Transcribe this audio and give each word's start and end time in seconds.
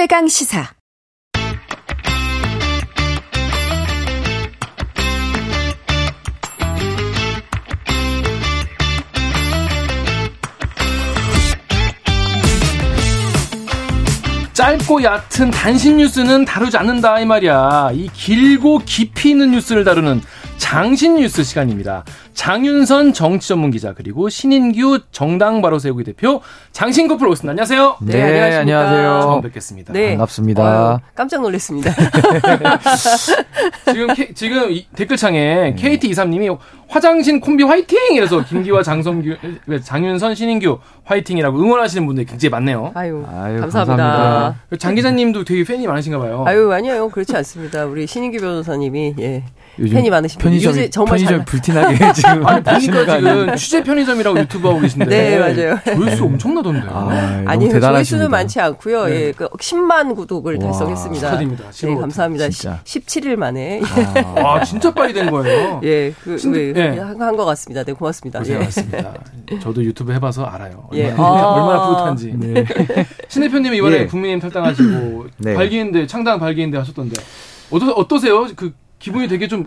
최강 0.00 0.26
시사. 0.28 0.66
짧고 14.54 15.02
얕은 15.02 15.50
단신 15.50 15.98
뉴스는 15.98 16.46
다루지 16.46 16.78
않는다 16.78 17.20
이 17.20 17.26
말이야. 17.26 17.90
이 17.92 18.08
길고 18.14 18.78
깊이 18.86 19.28
있는 19.32 19.50
뉴스를 19.50 19.84
다루는 19.84 20.22
장신 20.60 21.16
뉴스 21.16 21.42
시간입니다. 21.42 22.04
장윤선 22.34 23.14
정치 23.14 23.48
전문 23.48 23.70
기자 23.70 23.94
그리고 23.94 24.28
신인규 24.28 25.00
정당 25.10 25.62
바로 25.62 25.78
세우기 25.78 26.04
대표 26.04 26.42
장신 26.70 27.08
커플 27.08 27.26
오셨습니다. 27.28 27.50
안녕하세요. 27.52 27.96
네, 28.02 28.12
네 28.12 28.56
안녕하세요. 28.58 29.20
처음 29.22 29.40
뵙겠습니다. 29.40 29.92
네. 29.94 30.10
반갑습니다. 30.10 30.62
아유, 30.62 30.98
깜짝 31.14 31.40
놀랐습니다. 31.40 31.90
지금 33.90 34.08
지금 34.34 34.80
댓글창에 34.94 35.74
KT 35.76 36.10
23님이 36.10 36.56
화장신 36.88 37.40
콤비 37.40 37.64
화이팅! 37.64 37.98
이래서 38.14 38.44
김기화 38.44 38.82
장성규 38.82 39.36
장윤선 39.82 40.34
신인규 40.34 40.78
화이팅이라고 41.04 41.58
응원하시는 41.58 42.04
분들이 42.06 42.26
굉장히 42.26 42.50
많네요. 42.50 42.92
아유, 42.94 43.24
아유 43.28 43.60
감사합니다. 43.60 43.96
감사합니다. 43.96 44.76
장 44.78 44.94
기자님도 44.94 45.44
되게 45.44 45.64
팬이 45.64 45.86
많으신가 45.86 46.18
봐요. 46.18 46.44
아유 46.46 46.70
아니에요 46.70 47.08
그렇지 47.08 47.34
않습니다. 47.36 47.86
우리 47.86 48.06
신인규 48.06 48.38
변호사님이 48.38 49.14
예. 49.20 49.44
팬이 49.88 50.10
많으신 50.10 50.38
편의점, 50.38 50.70
요새 50.70 50.90
정말 50.90 51.12
편의점 51.12 51.38
잘... 51.38 51.44
불티나게 51.46 52.12
지금 52.12 52.46
아니 52.46 52.62
보니까 52.62 53.16
지금 53.16 53.56
취재 53.56 53.82
편의점이라고 53.82 54.38
유튜브 54.40 54.68
하고 54.68 54.80
계신데 54.80 55.06
네 55.06 55.38
맞아요. 55.38 55.78
조회수 55.84 56.24
엄청나던데 56.24 56.86
아, 56.90 57.42
아니 57.46 57.70
조회수는 57.70 58.30
많지 58.30 58.60
않고요. 58.60 59.06
네. 59.06 59.14
예, 59.14 59.32
그 59.32 59.48
10만 59.48 60.14
구독을 60.14 60.56
와, 60.56 60.66
달성했습니다. 60.66 61.26
축하드립니다. 61.26 61.70
네 61.70 61.94
감사합니다. 61.94 62.48
진짜. 62.50 62.80
17일 62.84 63.36
만에. 63.36 63.80
아, 64.36 64.56
아 64.56 64.64
진짜 64.64 64.92
빨리 64.92 65.12
된 65.14 65.30
거예요. 65.30 65.80
예그 65.82 66.36
네, 66.52 66.72
네. 66.72 66.98
한 66.98 67.40
것 67.40 67.44
같습니다. 67.46 67.84
네 67.84 67.92
고맙습니다. 67.92 68.38
고생하셨습니다. 68.40 69.14
예. 69.52 69.58
저도 69.58 69.82
유튜브 69.84 70.12
해봐서 70.12 70.44
알아요. 70.44 70.88
예. 70.92 71.10
얼마나, 71.10 71.28
아~ 71.28 71.52
얼마나 71.54 71.88
뿌듯한지. 71.88 72.34
네. 72.36 72.64
신 73.28 73.42
대표님이 73.42 73.78
이번에 73.78 74.00
예. 74.00 74.06
국민의힘 74.06 74.40
탈당하시고 74.40 75.26
네. 75.38 75.54
발기인데 75.54 76.06
창당 76.06 76.38
발기인데 76.38 76.78
하셨던데 76.78 77.20
어떠, 77.70 77.92
어떠세요? 77.92 78.46
그 78.54 78.72
기분이 79.00 79.26
되게 79.26 79.48
좀 79.48 79.66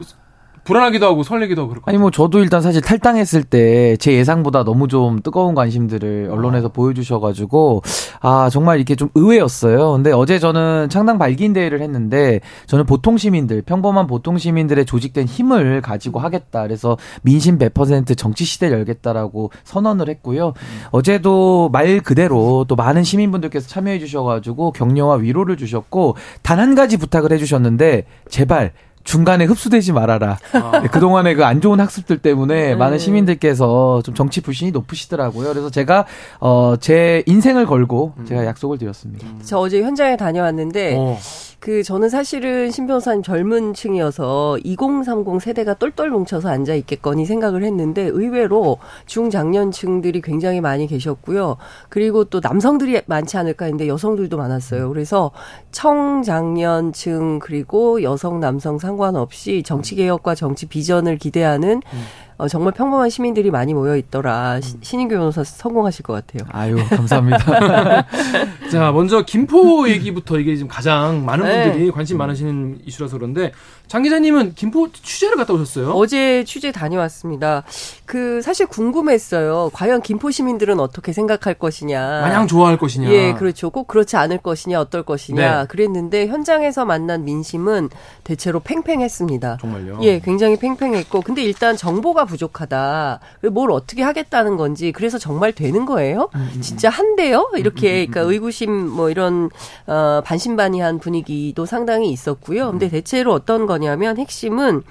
불안하기도 0.63 1.05
하고 1.05 1.23
설레기도 1.23 1.63
하고 1.63 1.71
그렇고. 1.71 1.89
아니 1.91 1.97
뭐 1.97 2.09
저도 2.09 2.39
일단 2.39 2.61
사실 2.61 2.79
탈당했을 2.81 3.43
때 3.43 3.97
제 3.99 4.13
예상보다 4.13 4.63
너무 4.63 4.87
좀 4.87 5.19
뜨거운 5.21 5.55
관심들을 5.55 6.29
언론에서 6.31 6.67
아. 6.67 6.71
보여주셔가지고 6.71 7.81
아 8.21 8.49
정말 8.49 8.79
이게 8.79 8.95
좀 8.95 9.09
의외였어요. 9.13 9.91
근데 9.91 10.13
어제 10.13 10.39
저는 10.39 10.87
창당 10.89 11.17
발기인 11.17 11.51
대회를 11.51 11.81
했는데 11.81 12.39
저는 12.67 12.85
보통 12.85 13.17
시민들 13.17 13.61
평범한 13.61 14.07
보통 14.07 14.37
시민들의 14.37 14.85
조직된 14.85 15.25
힘을 15.25 15.81
가지고 15.81 16.19
하겠다. 16.19 16.63
그래서 16.63 16.95
민심 17.23 17.57
100% 17.57 18.17
정치 18.17 18.45
시대를 18.45 18.77
열겠다라고 18.79 19.51
선언을 19.65 20.07
했고요. 20.07 20.47
음. 20.55 20.79
어제도 20.91 21.69
말 21.73 21.99
그대로 21.99 22.63
또 22.69 22.77
많은 22.77 23.03
시민분들께서 23.03 23.67
참여해 23.67 23.99
주셔가지고 23.99 24.71
격려와 24.71 25.15
위로를 25.15 25.57
주셨고 25.57 26.15
단 26.41 26.59
한 26.63 26.75
가지 26.75 26.95
부탁을 26.95 27.33
해주셨는데 27.33 28.05
제발 28.29 28.71
중간에 29.03 29.45
흡수되지 29.45 29.91
말아라. 29.93 30.37
아. 30.53 30.79
네, 30.81 30.87
그동안의 30.87 31.35
그 31.35 31.43
안 31.43 31.59
좋은 31.61 31.79
학습들 31.79 32.19
때문에 32.19 32.67
네. 32.69 32.75
많은 32.75 32.97
시민들께서 32.97 34.01
좀 34.03 34.15
정치 34.15 34.39
불신이 34.41 34.71
높으시더라고요. 34.71 35.49
그래서 35.49 35.69
제가 35.69 36.05
어 36.39 36.75
제 36.79 37.23
인생을 37.27 37.65
걸고 37.65 38.13
음. 38.17 38.25
제가 38.25 38.45
약속을 38.45 38.77
드렸습니다. 38.77 39.25
음. 39.27 39.39
저 39.43 39.57
어제 39.59 39.81
현장에 39.81 40.15
다녀왔는데 40.17 40.95
어. 40.97 41.17
그 41.63 41.81
저는 41.81 42.09
사실은 42.09 42.71
신 42.71 42.87
변호사님 42.87 43.23
젊은 43.23 43.73
층이어서 43.73 44.57
2030 44.65 45.41
세대가 45.41 45.73
똘똘 45.73 46.09
뭉쳐서 46.09 46.49
앉아 46.49 46.73
있겠거니 46.73 47.25
생각을 47.25 47.63
했는데 47.63 48.01
의외로 48.01 48.79
중장년층들이 49.05 50.19
굉장히 50.19 50.59
많이 50.59 50.87
계셨고요. 50.87 51.55
그리고 51.87 52.25
또 52.25 52.41
남성들이 52.43 53.03
많지 53.05 53.37
않을까 53.37 53.63
했는데 53.63 53.87
여성들도 53.87 54.35
많았어요. 54.35 54.89
그래서 54.89 55.31
청장년층 55.71 57.39
그리고 57.39 58.03
여성 58.03 58.41
남성 58.41 58.77
상관없이 58.77 59.63
정치 59.63 59.95
개혁과 59.95 60.35
정치 60.35 60.65
비전을 60.65 61.17
기대하는 61.17 61.81
음. 61.93 62.03
어, 62.43 62.47
정말 62.49 62.73
평범한 62.73 63.09
시민들이 63.09 63.51
많이 63.51 63.73
모여 63.73 63.95
있더라. 63.95 64.57
음. 64.57 64.61
신인규 64.81 65.15
변호사 65.15 65.45
성공하실 65.45 66.03
것 66.03 66.11
같아요. 66.11 66.45
아유 66.51 66.75
감사합니다. 66.89 68.05
자 68.69 68.91
먼저 68.91 69.23
김포 69.23 69.87
얘기부터 69.87 70.37
이게 70.39 70.57
지금 70.57 70.67
가장 70.67 71.23
많은 71.23 71.45
네. 71.45 71.63
분들이 71.63 71.91
관심 71.91 72.17
많으시는 72.17 72.79
이슈라서 72.85 73.17
그런데 73.17 73.53
장 73.87 74.01
기자님은 74.01 74.55
김포 74.55 74.91
취재를 74.91 75.37
갔다 75.37 75.53
오셨어요? 75.53 75.91
어제 75.91 76.43
취재 76.45 76.71
다녀왔습니다. 76.71 77.63
그 78.05 78.41
사실 78.41 78.65
궁금했어요. 78.65 79.69
과연 79.71 80.01
김포 80.01 80.31
시민들은 80.31 80.79
어떻게 80.79 81.13
생각할 81.13 81.53
것이냐. 81.53 82.21
마냥 82.21 82.47
좋아할 82.47 82.77
것이냐. 82.77 83.09
예, 83.09 83.33
그렇죠. 83.33 83.69
꼭 83.69 83.87
그렇지 83.87 84.17
않을 84.17 84.39
것이냐, 84.39 84.79
어떨 84.79 85.03
것이냐. 85.03 85.61
네. 85.61 85.67
그랬는데 85.67 86.27
현장에서 86.27 86.85
만난 86.85 87.23
민심은 87.23 87.89
대체로 88.23 88.59
팽팽했습니다. 88.59 89.57
정말요? 89.61 89.99
예, 90.01 90.19
굉장히 90.19 90.57
팽팽했고 90.57 91.21
근데 91.21 91.43
일단 91.43 91.77
정보가 91.77 92.25
부족하다. 92.33 93.19
뭘 93.51 93.71
어떻게 93.71 94.01
하겠다는 94.01 94.57
건지 94.57 94.91
그래서 94.91 95.17
정말 95.17 95.51
되는 95.51 95.85
거예요? 95.85 96.29
음, 96.35 96.39
음, 96.39 96.51
음. 96.55 96.61
진짜 96.61 96.89
한대요? 96.89 97.49
이렇게 97.55 98.05
그러니까 98.07 98.21
의구심 98.21 98.71
뭐 98.71 99.09
이런 99.09 99.49
어 99.87 100.21
반신반의한 100.25 100.99
분위기도 100.99 101.65
상당히 101.65 102.11
있었고요. 102.11 102.71
근데 102.71 102.89
대체로 102.89 103.33
어떤 103.33 103.65
거냐면 103.65 104.17
핵심은 104.17 104.83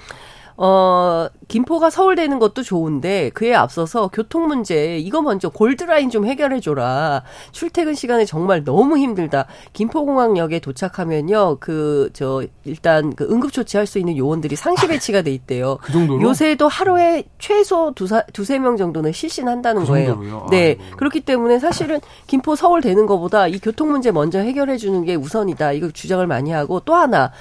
어, 0.64 1.26
김포가 1.48 1.90
서울되는 1.90 2.38
것도 2.38 2.62
좋은데 2.62 3.30
그에 3.30 3.52
앞서서 3.52 4.06
교통 4.12 4.46
문제 4.46 4.96
이거 4.98 5.20
먼저 5.20 5.48
골드라인 5.48 6.08
좀 6.08 6.24
해결해 6.24 6.60
줘라. 6.60 7.24
출퇴근 7.50 7.94
시간에 7.94 8.24
정말 8.24 8.62
너무 8.62 8.96
힘들다. 8.96 9.46
김포공항역에 9.72 10.60
도착하면요. 10.60 11.56
그 11.58 12.10
저 12.12 12.44
일단 12.64 13.12
그 13.14 13.26
응급 13.28 13.52
조치할 13.52 13.86
수 13.86 13.98
있는 13.98 14.16
요원들이 14.16 14.54
상시 14.54 14.86
배치가 14.86 15.22
돼 15.22 15.32
있대요. 15.32 15.78
그 15.82 15.90
정도로? 15.92 16.22
요새도 16.22 16.68
하루에 16.68 17.24
최소 17.40 17.92
두사 17.92 18.22
두세 18.32 18.60
명 18.60 18.76
정도는 18.76 19.10
실신한다는 19.12 19.82
그 19.82 19.88
거예요. 19.88 20.10
정도로요? 20.14 20.46
네. 20.50 20.78
아, 20.92 20.96
그렇기 20.96 21.20
때문에 21.22 21.58
사실은 21.58 22.00
김포 22.28 22.54
서울 22.54 22.80
되는 22.82 23.06
것보다 23.06 23.48
이 23.48 23.58
교통 23.58 23.90
문제 23.90 24.12
먼저 24.12 24.38
해결해 24.38 24.76
주는 24.76 25.04
게 25.04 25.16
우선이다. 25.16 25.72
이거 25.72 25.90
주장을 25.90 26.24
많이 26.28 26.52
하고 26.52 26.78
또 26.80 26.94
하나 26.94 27.32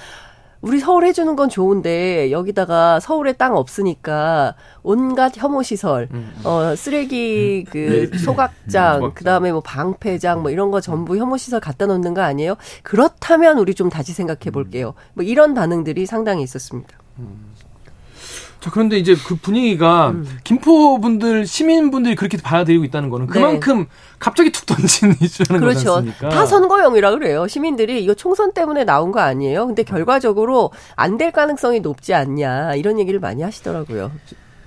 우리 0.62 0.78
서울 0.78 1.04
해주는 1.04 1.34
건 1.34 1.48
좋은데 1.48 2.30
여기다가 2.30 3.00
서울에 3.00 3.32
땅 3.32 3.56
없으니까 3.56 4.54
온갖 4.84 5.32
혐오 5.36 5.62
시설, 5.62 6.08
음. 6.12 6.32
어 6.44 6.74
쓰레기 6.76 7.64
음. 7.66 7.70
그 7.70 8.08
네. 8.12 8.18
소각장, 8.18 9.04
음. 9.04 9.10
그다음에 9.12 9.50
뭐 9.50 9.60
방패장 9.60 10.40
뭐 10.40 10.52
이런 10.52 10.70
거 10.70 10.80
전부 10.80 11.16
혐오 11.18 11.36
시설 11.36 11.60
갖다 11.60 11.86
놓는 11.86 12.14
거 12.14 12.22
아니에요? 12.22 12.54
그렇다면 12.84 13.58
우리 13.58 13.74
좀 13.74 13.90
다시 13.90 14.12
생각해 14.12 14.52
볼게요. 14.52 14.94
뭐 15.14 15.24
이런 15.24 15.52
반응들이 15.54 16.06
상당히 16.06 16.44
있었습니다. 16.44 16.96
음. 17.18 17.51
자, 18.62 18.70
그런데 18.70 18.96
이제 18.96 19.16
그 19.26 19.34
분위기가 19.34 20.10
음. 20.10 20.38
김포 20.44 21.00
분들, 21.00 21.46
시민 21.46 21.90
분들이 21.90 22.14
그렇게 22.14 22.36
받아들이고 22.38 22.84
있다는 22.84 23.10
거는 23.10 23.26
네. 23.26 23.32
그만큼 23.32 23.78
네. 23.80 23.86
갑자기 24.20 24.52
툭 24.52 24.66
던진 24.66 25.16
이슈라는 25.20 25.60
그렇죠. 25.60 25.78
거지 25.78 25.88
않습니까? 26.10 26.28
다 26.28 26.46
선거용이라 26.46 27.10
그래요. 27.10 27.48
시민들이 27.48 28.02
이거 28.04 28.14
총선 28.14 28.52
때문에 28.52 28.84
나온 28.84 29.10
거 29.10 29.18
아니에요? 29.20 29.66
근데 29.66 29.82
결과적으로 29.82 30.70
안 30.96 31.18
될 31.18 31.30
가능성이 31.32 31.80
높지 31.80 32.14
않냐 32.14 32.74
이런 32.76 32.98
얘기를 32.98 33.18
많이 33.20 33.42
하시더라고요. 33.42 34.10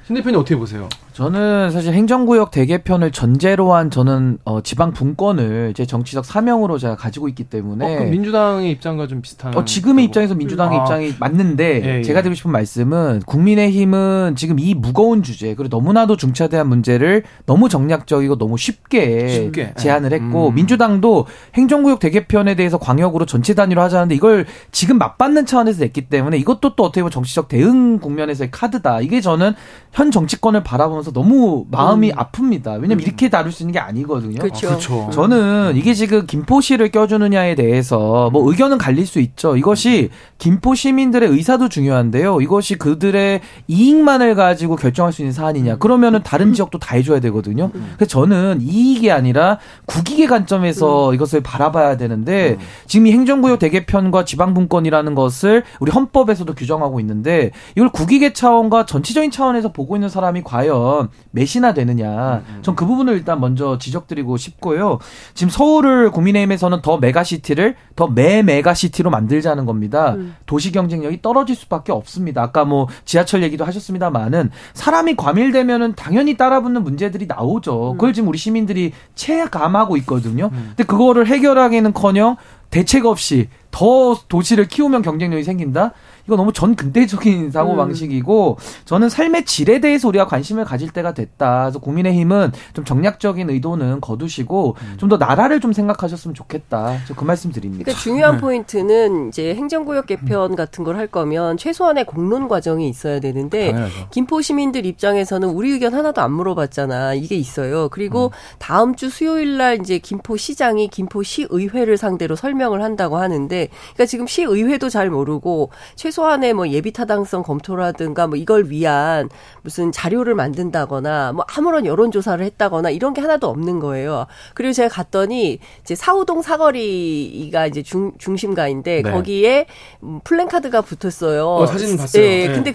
신 0.05 0.15
대표님 0.15 0.39
어떻게 0.39 0.55
보세요? 0.55 0.87
저는 1.13 1.71
사실 1.71 1.93
행정구역 1.93 2.51
대개편을 2.51 3.11
전제로 3.11 3.73
한 3.73 3.89
저는 3.89 4.37
어, 4.43 4.61
지방 4.61 4.91
분권을 4.91 5.73
제 5.73 5.85
정치적 5.85 6.25
사명으로 6.25 6.77
제가 6.77 6.95
가지고 6.95 7.29
있기 7.29 7.45
때문에 7.45 7.99
어, 7.99 8.03
민주당의 8.03 8.69
입장과 8.71 9.07
좀 9.07 9.21
비슷한 9.21 9.55
어, 9.55 9.65
지금의 9.65 10.05
입장에서 10.05 10.35
민주당의 10.35 10.77
아. 10.77 10.83
입장이 10.83 11.13
맞는데 11.17 11.81
예, 11.83 11.97
예. 11.99 12.01
제가 12.03 12.21
드리고 12.21 12.35
싶은 12.35 12.51
말씀은 12.51 13.21
국민의힘은 13.25 14.35
지금 14.35 14.59
이 14.59 14.75
무거운 14.75 15.23
주제 15.23 15.55
그리고 15.55 15.75
너무나도 15.75 16.17
중차대한 16.17 16.67
문제를 16.67 17.23
너무 17.45 17.69
정략적이고 17.69 18.37
너무 18.37 18.57
쉽게, 18.57 19.29
쉽게. 19.29 19.73
제안을 19.75 20.11
했고 20.11 20.49
음. 20.49 20.55
민주당도 20.55 21.27
행정구역 21.55 21.99
대개편에 21.99 22.55
대해서 22.55 22.77
광역으로 22.77 23.25
전체 23.25 23.55
단위로 23.55 23.81
하자는데 23.81 24.13
이걸 24.13 24.45
지금 24.71 24.97
맞받는 24.97 25.45
차원에서 25.45 25.79
냈기 25.79 26.09
때문에 26.09 26.37
이것도 26.37 26.75
또 26.75 26.83
어떻게 26.83 27.01
보면 27.01 27.11
정치적 27.11 27.47
대응 27.47 27.99
국면에서의 27.99 28.51
카드다 28.51 28.99
이게 28.99 29.21
저는 29.21 29.53
현 29.95 30.11
정치권을 30.11 30.61
바라보면서 30.61 31.13
너무 31.13 31.65
마음이 31.71 32.11
음. 32.11 32.15
아픕니다. 32.15 32.81
왜냐면 32.81 32.99
음. 32.99 32.99
이렇게 32.99 33.29
다룰 33.29 33.53
수 33.53 33.63
있는 33.63 33.71
게 33.71 33.79
아니거든요. 33.79 34.39
그렇죠. 34.39 34.67
아, 34.67 34.69
그렇죠. 34.71 35.09
저는 35.13 35.77
이게 35.77 35.93
지금 35.93 36.27
김포시를 36.27 36.91
껴주느냐에 36.91 37.55
대해서 37.55 38.29
뭐 38.33 38.49
의견은 38.49 38.77
갈릴 38.77 39.07
수 39.07 39.21
있죠. 39.21 39.55
이것이 39.55 40.09
김포 40.37 40.75
시민들의 40.75 41.29
의사도 41.29 41.69
중요한데요. 41.69 42.41
이것이 42.41 42.75
그들의 42.75 43.39
이익만을 43.67 44.35
가지고 44.35 44.75
결정할 44.75 45.13
수 45.13 45.21
있는 45.21 45.31
사안이냐. 45.31 45.77
그러면은 45.77 46.21
다른 46.23 46.53
지역도 46.53 46.79
다 46.79 46.97
해줘야 46.97 47.21
되거든요. 47.21 47.71
그래서 47.95 48.05
저는 48.05 48.59
이익이 48.61 49.11
아니라 49.11 49.59
국익의 49.85 50.27
관점에서 50.27 51.13
이것을 51.13 51.41
바라봐야 51.41 51.95
되는데 51.95 52.57
지금 52.85 53.07
이 53.07 53.13
행정구역 53.13 53.59
대개편과 53.59 54.25
지방분권이라는 54.25 55.15
것을 55.15 55.63
우리 55.79 55.91
헌법에서도 55.93 56.53
규정하고 56.53 56.99
있는데 56.99 57.51
이걸 57.77 57.89
국익의 57.89 58.33
차원과 58.33 58.87
전체적인 58.87 59.31
차원에서 59.31 59.71
보고 59.71 59.84
있는 59.95 60.09
사람이 60.09 60.41
과연 60.43 61.09
몇이나 61.31 61.73
되느냐. 61.73 62.41
전 62.63 62.75
그 62.75 62.85
부분을 62.85 63.13
일단 63.13 63.39
먼저 63.39 63.77
지적드리고 63.77 64.37
싶고요. 64.37 64.99
지금 65.33 65.49
서울을 65.51 66.09
국민의힘에서는 66.11 66.81
더 66.81 66.97
메가시티를 66.97 67.75
더 67.95 68.07
매 68.07 68.41
메가시티로 68.43 69.09
만들자는 69.09 69.65
겁니다. 69.65 70.13
음. 70.15 70.35
도시 70.45 70.71
경쟁력이 70.71 71.21
떨어질 71.21 71.55
수밖에 71.55 71.91
없습니다. 71.91 72.41
아까 72.41 72.65
뭐 72.65 72.87
지하철 73.03 73.43
얘기도 73.43 73.65
하셨습니다만은 73.65 74.51
사람이 74.73 75.15
과밀되면은 75.15 75.93
당연히 75.95 76.37
따라붙는 76.37 76.83
문제들이 76.83 77.27
나오죠. 77.27 77.91
그걸 77.93 78.13
지금 78.13 78.29
우리 78.29 78.37
시민들이 78.37 78.93
체감하고 79.15 79.97
있거든요. 79.97 80.49
음. 80.53 80.65
근데 80.69 80.83
그거를 80.85 81.27
해결하기는커녕 81.27 82.37
대책 82.71 83.05
없이 83.05 83.49
더 83.71 84.17
도시를 84.27 84.67
키우면 84.67 85.01
경쟁력이 85.01 85.43
생긴다. 85.43 85.91
이거 86.27 86.35
너무 86.35 86.53
전 86.53 86.75
근대적인 86.75 87.51
사고 87.51 87.73
음. 87.73 87.77
방식이고 87.77 88.57
저는 88.85 89.09
삶의 89.09 89.45
질에 89.45 89.79
대해서 89.79 90.07
우리가 90.07 90.25
관심을 90.25 90.65
가질 90.65 90.89
때가 90.91 91.13
됐다. 91.13 91.63
그래서 91.63 91.79
국민의힘은 91.79 92.51
좀 92.73 92.85
정략적인 92.85 93.49
의도는 93.49 94.01
거두시고 94.01 94.75
음. 94.81 94.93
좀더 94.97 95.17
나라를 95.17 95.59
좀 95.59 95.73
생각하셨으면 95.73 96.33
좋겠다. 96.33 96.97
저 97.07 97.15
그 97.15 97.23
말씀 97.23 97.51
드립니다. 97.51 97.83
그러니까 97.85 98.01
중요한 98.01 98.35
네. 98.35 98.41
포인트는 98.41 99.29
이제 99.29 99.53
행정구역 99.55 100.07
개편 100.07 100.51
음. 100.51 100.55
같은 100.55 100.83
걸 100.83 100.95
할 100.95 101.07
거면 101.07 101.57
최소한의 101.57 102.05
공론 102.05 102.47
과정이 102.47 102.87
있어야 102.87 103.19
되는데 103.19 103.71
당연하죠. 103.71 104.07
김포 104.11 104.41
시민들 104.41 104.85
입장에서는 104.85 105.49
우리 105.49 105.71
의견 105.71 105.93
하나도 105.93 106.21
안 106.21 106.31
물어봤잖아. 106.31 107.15
이게 107.15 107.35
있어요. 107.35 107.89
그리고 107.89 108.27
음. 108.27 108.29
다음 108.59 108.95
주 108.95 109.09
수요일 109.09 109.57
날 109.57 109.79
이제 109.81 109.97
김포 109.99 110.37
시장이 110.37 110.87
김포 110.87 111.21
시의회를 111.21 111.97
상대로 111.97 112.35
설명을 112.37 112.81
한다고 112.81 113.17
하는데 113.17 113.67
그러니까 113.93 114.05
지금 114.05 114.25
시의회도 114.25 114.87
잘 114.89 115.09
모르고 115.09 115.69
최 115.95 116.11
최소한의 116.15 116.53
뭐 116.53 116.69
예비 116.69 116.91
타당성 116.93 117.43
검토라든가 117.43 118.27
뭐 118.27 118.37
이걸 118.37 118.69
위한 118.69 119.29
무슨 119.61 119.91
자료를 119.91 120.33
만든다거나 120.33 121.33
뭐 121.33 121.45
아무런 121.55 121.85
여론 121.85 122.11
조사를 122.11 122.43
했다거나 122.45 122.89
이런 122.89 123.13
게 123.13 123.21
하나도 123.21 123.47
없는 123.47 123.79
거예요. 123.79 124.25
그리고 124.53 124.71
제가 124.71 124.87
갔더니 124.89 125.59
이제 125.81 125.95
사우동 125.95 126.41
사거리가 126.41 127.67
이제 127.67 127.83
중, 127.83 128.13
중심가인데 128.17 129.01
네. 129.01 129.11
거기에 129.11 129.65
음, 130.03 130.21
플랜카드가 130.23 130.81
붙었어요. 130.81 131.47
어, 131.47 131.65
사진 131.65 131.97
봤어요. 131.97 132.23
네, 132.23 132.47
네. 132.47 132.53
근데 132.53 132.71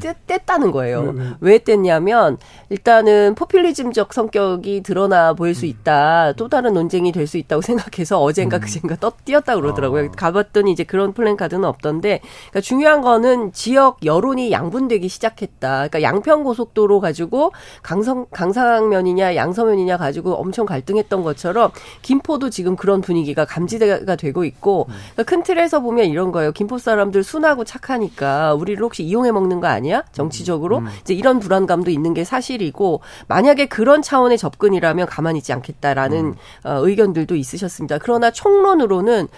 떼, 0.00 0.38
뗐다는 0.38 0.72
거예요. 0.72 1.00
음, 1.00 1.18
음. 1.18 1.34
왜 1.40 1.58
뗐냐면 1.58 2.38
일단은 2.70 3.34
포퓰리즘적 3.34 4.14
성격이 4.14 4.82
드러나 4.82 5.34
보일 5.34 5.54
수 5.54 5.66
있다. 5.66 6.32
또 6.32 6.48
다른 6.48 6.72
논쟁이 6.72 7.12
될 7.12 7.28
수 7.28 7.36
있다고 7.36 7.60
생각해서 7.60 8.22
어젠가 8.22 8.56
음. 8.56 8.60
그젠가 8.62 8.96
떠 8.96 9.12
띄었다 9.26 9.56
그러더라고요. 9.56 10.06
아. 10.06 10.10
가봤더니 10.12 10.72
이제 10.72 10.82
그런 10.84 11.12
플랜카드는 11.12 11.62
없던데 11.66 12.20
그러니까 12.50 12.60
중 12.62 12.77
요한 12.82 13.00
거는 13.00 13.52
지역 13.52 14.04
여론이 14.04 14.52
양분되기 14.52 15.08
시작했다. 15.08 15.88
그러니까 15.88 16.02
양평 16.02 16.44
고속도로 16.44 17.00
가지고 17.00 17.52
강성 17.82 18.26
강상면이냐 18.30 19.36
양서면이냐 19.36 19.96
가지고 19.96 20.34
엄청 20.34 20.66
갈등했던 20.66 21.22
것처럼 21.22 21.70
김포도 22.02 22.50
지금 22.50 22.76
그런 22.76 23.00
분위기가 23.00 23.44
감지가 23.44 24.16
되고 24.16 24.44
있고 24.44 24.86
그러니까 24.86 25.22
큰 25.24 25.42
틀에서 25.42 25.80
보면 25.80 26.06
이런 26.06 26.32
거예요. 26.32 26.52
김포 26.52 26.78
사람들 26.78 27.22
순하고 27.22 27.64
착하니까 27.64 28.54
우리를 28.54 28.82
혹시 28.82 29.02
이용해 29.02 29.32
먹는 29.32 29.60
거 29.60 29.66
아니야? 29.66 30.04
정치적으로 30.12 30.78
음. 30.78 30.88
이제 31.00 31.14
이런 31.14 31.38
불안감도 31.38 31.90
있는 31.90 32.14
게 32.14 32.24
사실이고 32.24 33.00
만약에 33.26 33.66
그런 33.66 34.02
차원의 34.02 34.38
접근이라면 34.38 35.06
가만히 35.06 35.38
있지 35.38 35.52
않겠다라는 35.52 36.18
음. 36.18 36.34
어, 36.64 36.78
의견들도 36.82 37.34
있으셨습니다. 37.34 37.98
그러나 37.98 38.30
총론으로는 38.30 39.28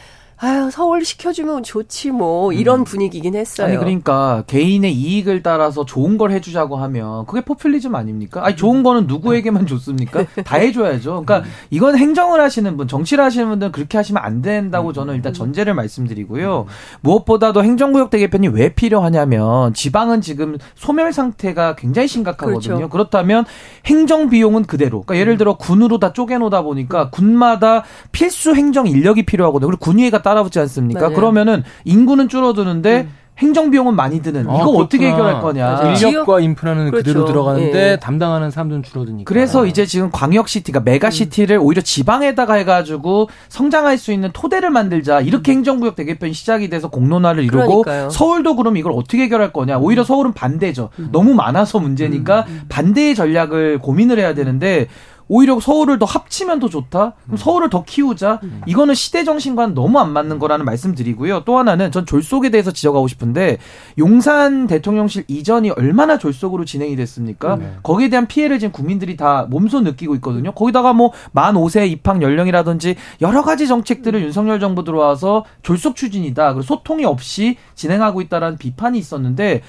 아유 0.43 0.71
서울 0.73 1.05
시켜주면 1.05 1.63
좋지 1.63 2.13
뭐 2.13 2.51
이런 2.55 2.81
음. 2.81 2.85
분위기긴 2.85 3.35
했어요. 3.35 3.67
아니 3.67 3.77
그러니까 3.77 4.43
개인의 4.47 4.95
이익을 4.95 5.43
따라서 5.43 5.85
좋은 5.85 6.17
걸 6.17 6.31
해주자고 6.31 6.77
하면 6.77 7.27
그게 7.27 7.43
포퓰리즘 7.43 7.95
아닙니까? 7.95 8.41
아니 8.43 8.57
좋은 8.57 8.83
거는 8.83 9.07
누구에게만 9.07 9.67
좋습니까? 9.67 10.25
다 10.45 10.57
해줘야죠. 10.57 11.25
그러니까 11.25 11.41
음. 11.41 11.53
이건 11.69 11.99
행정을 11.99 12.41
하시는 12.41 12.75
분, 12.79 12.89
정치를 12.89 13.23
하시는 13.23 13.51
분들은 13.51 13.71
그렇게 13.71 13.99
하시면 13.99 14.23
안 14.23 14.41
된다고 14.41 14.95
저는 14.95 15.15
일단 15.15 15.35
전제를 15.35 15.75
말씀드리고요. 15.75 16.65
무엇보다도 17.03 17.63
행정구역 17.63 18.09
대개편이 18.09 18.49
왜 18.49 18.73
필요하냐면 18.73 19.75
지방은 19.75 20.23
지금 20.23 20.57
소멸 20.75 21.13
상태가 21.13 21.77
굉장히 21.77 22.09
심각하거든요. 22.09 22.77
그렇죠. 22.77 22.89
그렇다면 22.89 23.45
행정 23.85 24.31
비용은 24.31 24.65
그대로. 24.65 25.03
그러니까 25.03 25.21
예를 25.21 25.37
들어 25.37 25.59
군으로 25.59 25.99
다 25.99 26.15
쪼개놓다 26.15 26.63
보니까 26.63 27.11
군마다 27.11 27.85
필수 28.11 28.55
행정 28.55 28.87
인력이 28.87 29.27
필요하거든요. 29.27 29.69
그리고 29.69 29.81
군의회가 29.85 30.23
따라붙지 30.31 30.59
않습니까? 30.61 31.01
맞아요. 31.01 31.15
그러면은 31.15 31.65
인구는 31.85 32.29
줄어드는데 32.29 33.01
음. 33.03 33.21
행정 33.39 33.71
비용은 33.71 33.97
많이 33.97 34.21
드는 34.21 34.41
아, 34.41 34.43
이거 34.43 34.59
그렇구나. 34.59 34.85
어떻게 34.85 35.09
해결할 35.09 35.41
거냐? 35.41 35.95
인력과 35.95 36.41
인프라는 36.41 36.91
그렇죠. 36.91 37.05
그대로 37.05 37.25
들어가는데 37.25 37.93
예. 37.93 37.97
담당하는 37.99 38.51
사람들은 38.51 38.83
줄어드니까. 38.83 39.27
그래서 39.27 39.65
이제 39.65 39.87
지금 39.87 40.11
광역 40.13 40.47
시티 40.47 40.73
가 40.73 40.81
메가 40.81 41.09
시티를 41.09 41.57
음. 41.57 41.63
오히려 41.63 41.81
지방에다가 41.81 42.55
해가지고 42.55 43.31
성장할 43.49 43.97
수 43.97 44.13
있는 44.13 44.31
토대를 44.35 44.69
만들자 44.69 45.23
이렇게 45.23 45.53
음. 45.53 45.57
행정구역 45.57 45.97
대개편이 45.97 46.35
시작이 46.35 46.69
돼서 46.69 46.89
공론화를 46.89 47.43
이루고 47.43 47.83
그러니까요. 47.83 48.11
서울도 48.11 48.57
그럼 48.57 48.77
이걸 48.77 48.93
어떻게 48.93 49.23
해결할 49.23 49.55
거냐? 49.55 49.79
오히려 49.79 50.05
서울은 50.05 50.35
반대죠. 50.35 50.91
음. 50.99 51.09
너무 51.11 51.33
많아서 51.33 51.79
문제니까 51.81 52.45
음. 52.47 52.63
반대의 52.69 53.15
전략을 53.15 53.79
고민을 53.79 54.19
해야 54.19 54.35
되는데 54.35 54.87
오히려 55.33 55.61
서울을 55.61 55.99
더 56.01 56.07
합치면 56.07 56.59
더 56.59 56.69
좋다. 56.69 57.15
그럼 57.25 57.37
서울을 57.37 57.71
더 57.71 57.85
키우자. 57.85 58.41
이거는 58.67 58.95
시대 58.95 59.23
정신과는 59.25 59.75
너무 59.75 60.01
안 60.01 60.13
맞는 60.13 60.41
거라는 60.41 60.65
말씀드리고요. 60.65 61.45
또 61.45 61.57
하나는 61.57 61.93
전 61.93 62.05
졸속에 62.05 62.51
대해서 62.51 62.73
지적하고 62.73 63.07
싶은데 63.07 63.59
용산 63.99 64.67
대통령실 64.67 65.25
이전이 65.29 65.71
얼마나 65.71 66.19
졸속으로 66.19 66.65
진행이 66.65 66.97
됐습니까? 66.97 67.57
네. 67.57 67.73
거기에 67.85 68.09
대한 68.09 68.27
피해를 68.27 68.59
지금 68.59 68.73
국민들이 68.73 69.17
다 69.17 69.47
몸소 69.49 69.81
느끼고 69.81 70.17
있거든요. 70.17 70.53
거기다가 70.53 70.93
뭐 70.93 71.13
만 71.33 71.55
5세 71.55 71.89
입학 71.89 72.23
연령이라든지 72.23 72.97
여러 73.21 73.43
가지 73.43 73.67
정책들을 73.69 74.21
윤석열 74.23 74.59
정부 74.59 74.83
들어와서 74.85 75.45
졸속 75.63 75.95
추진이다. 75.97 76.55
그리고 76.55 76.63
소통이 76.63 77.05
없이 77.05 77.57
진행하고 77.77 78.21
있다라는 78.23 78.59
비판이 78.59 78.99
있었는데 78.99 79.63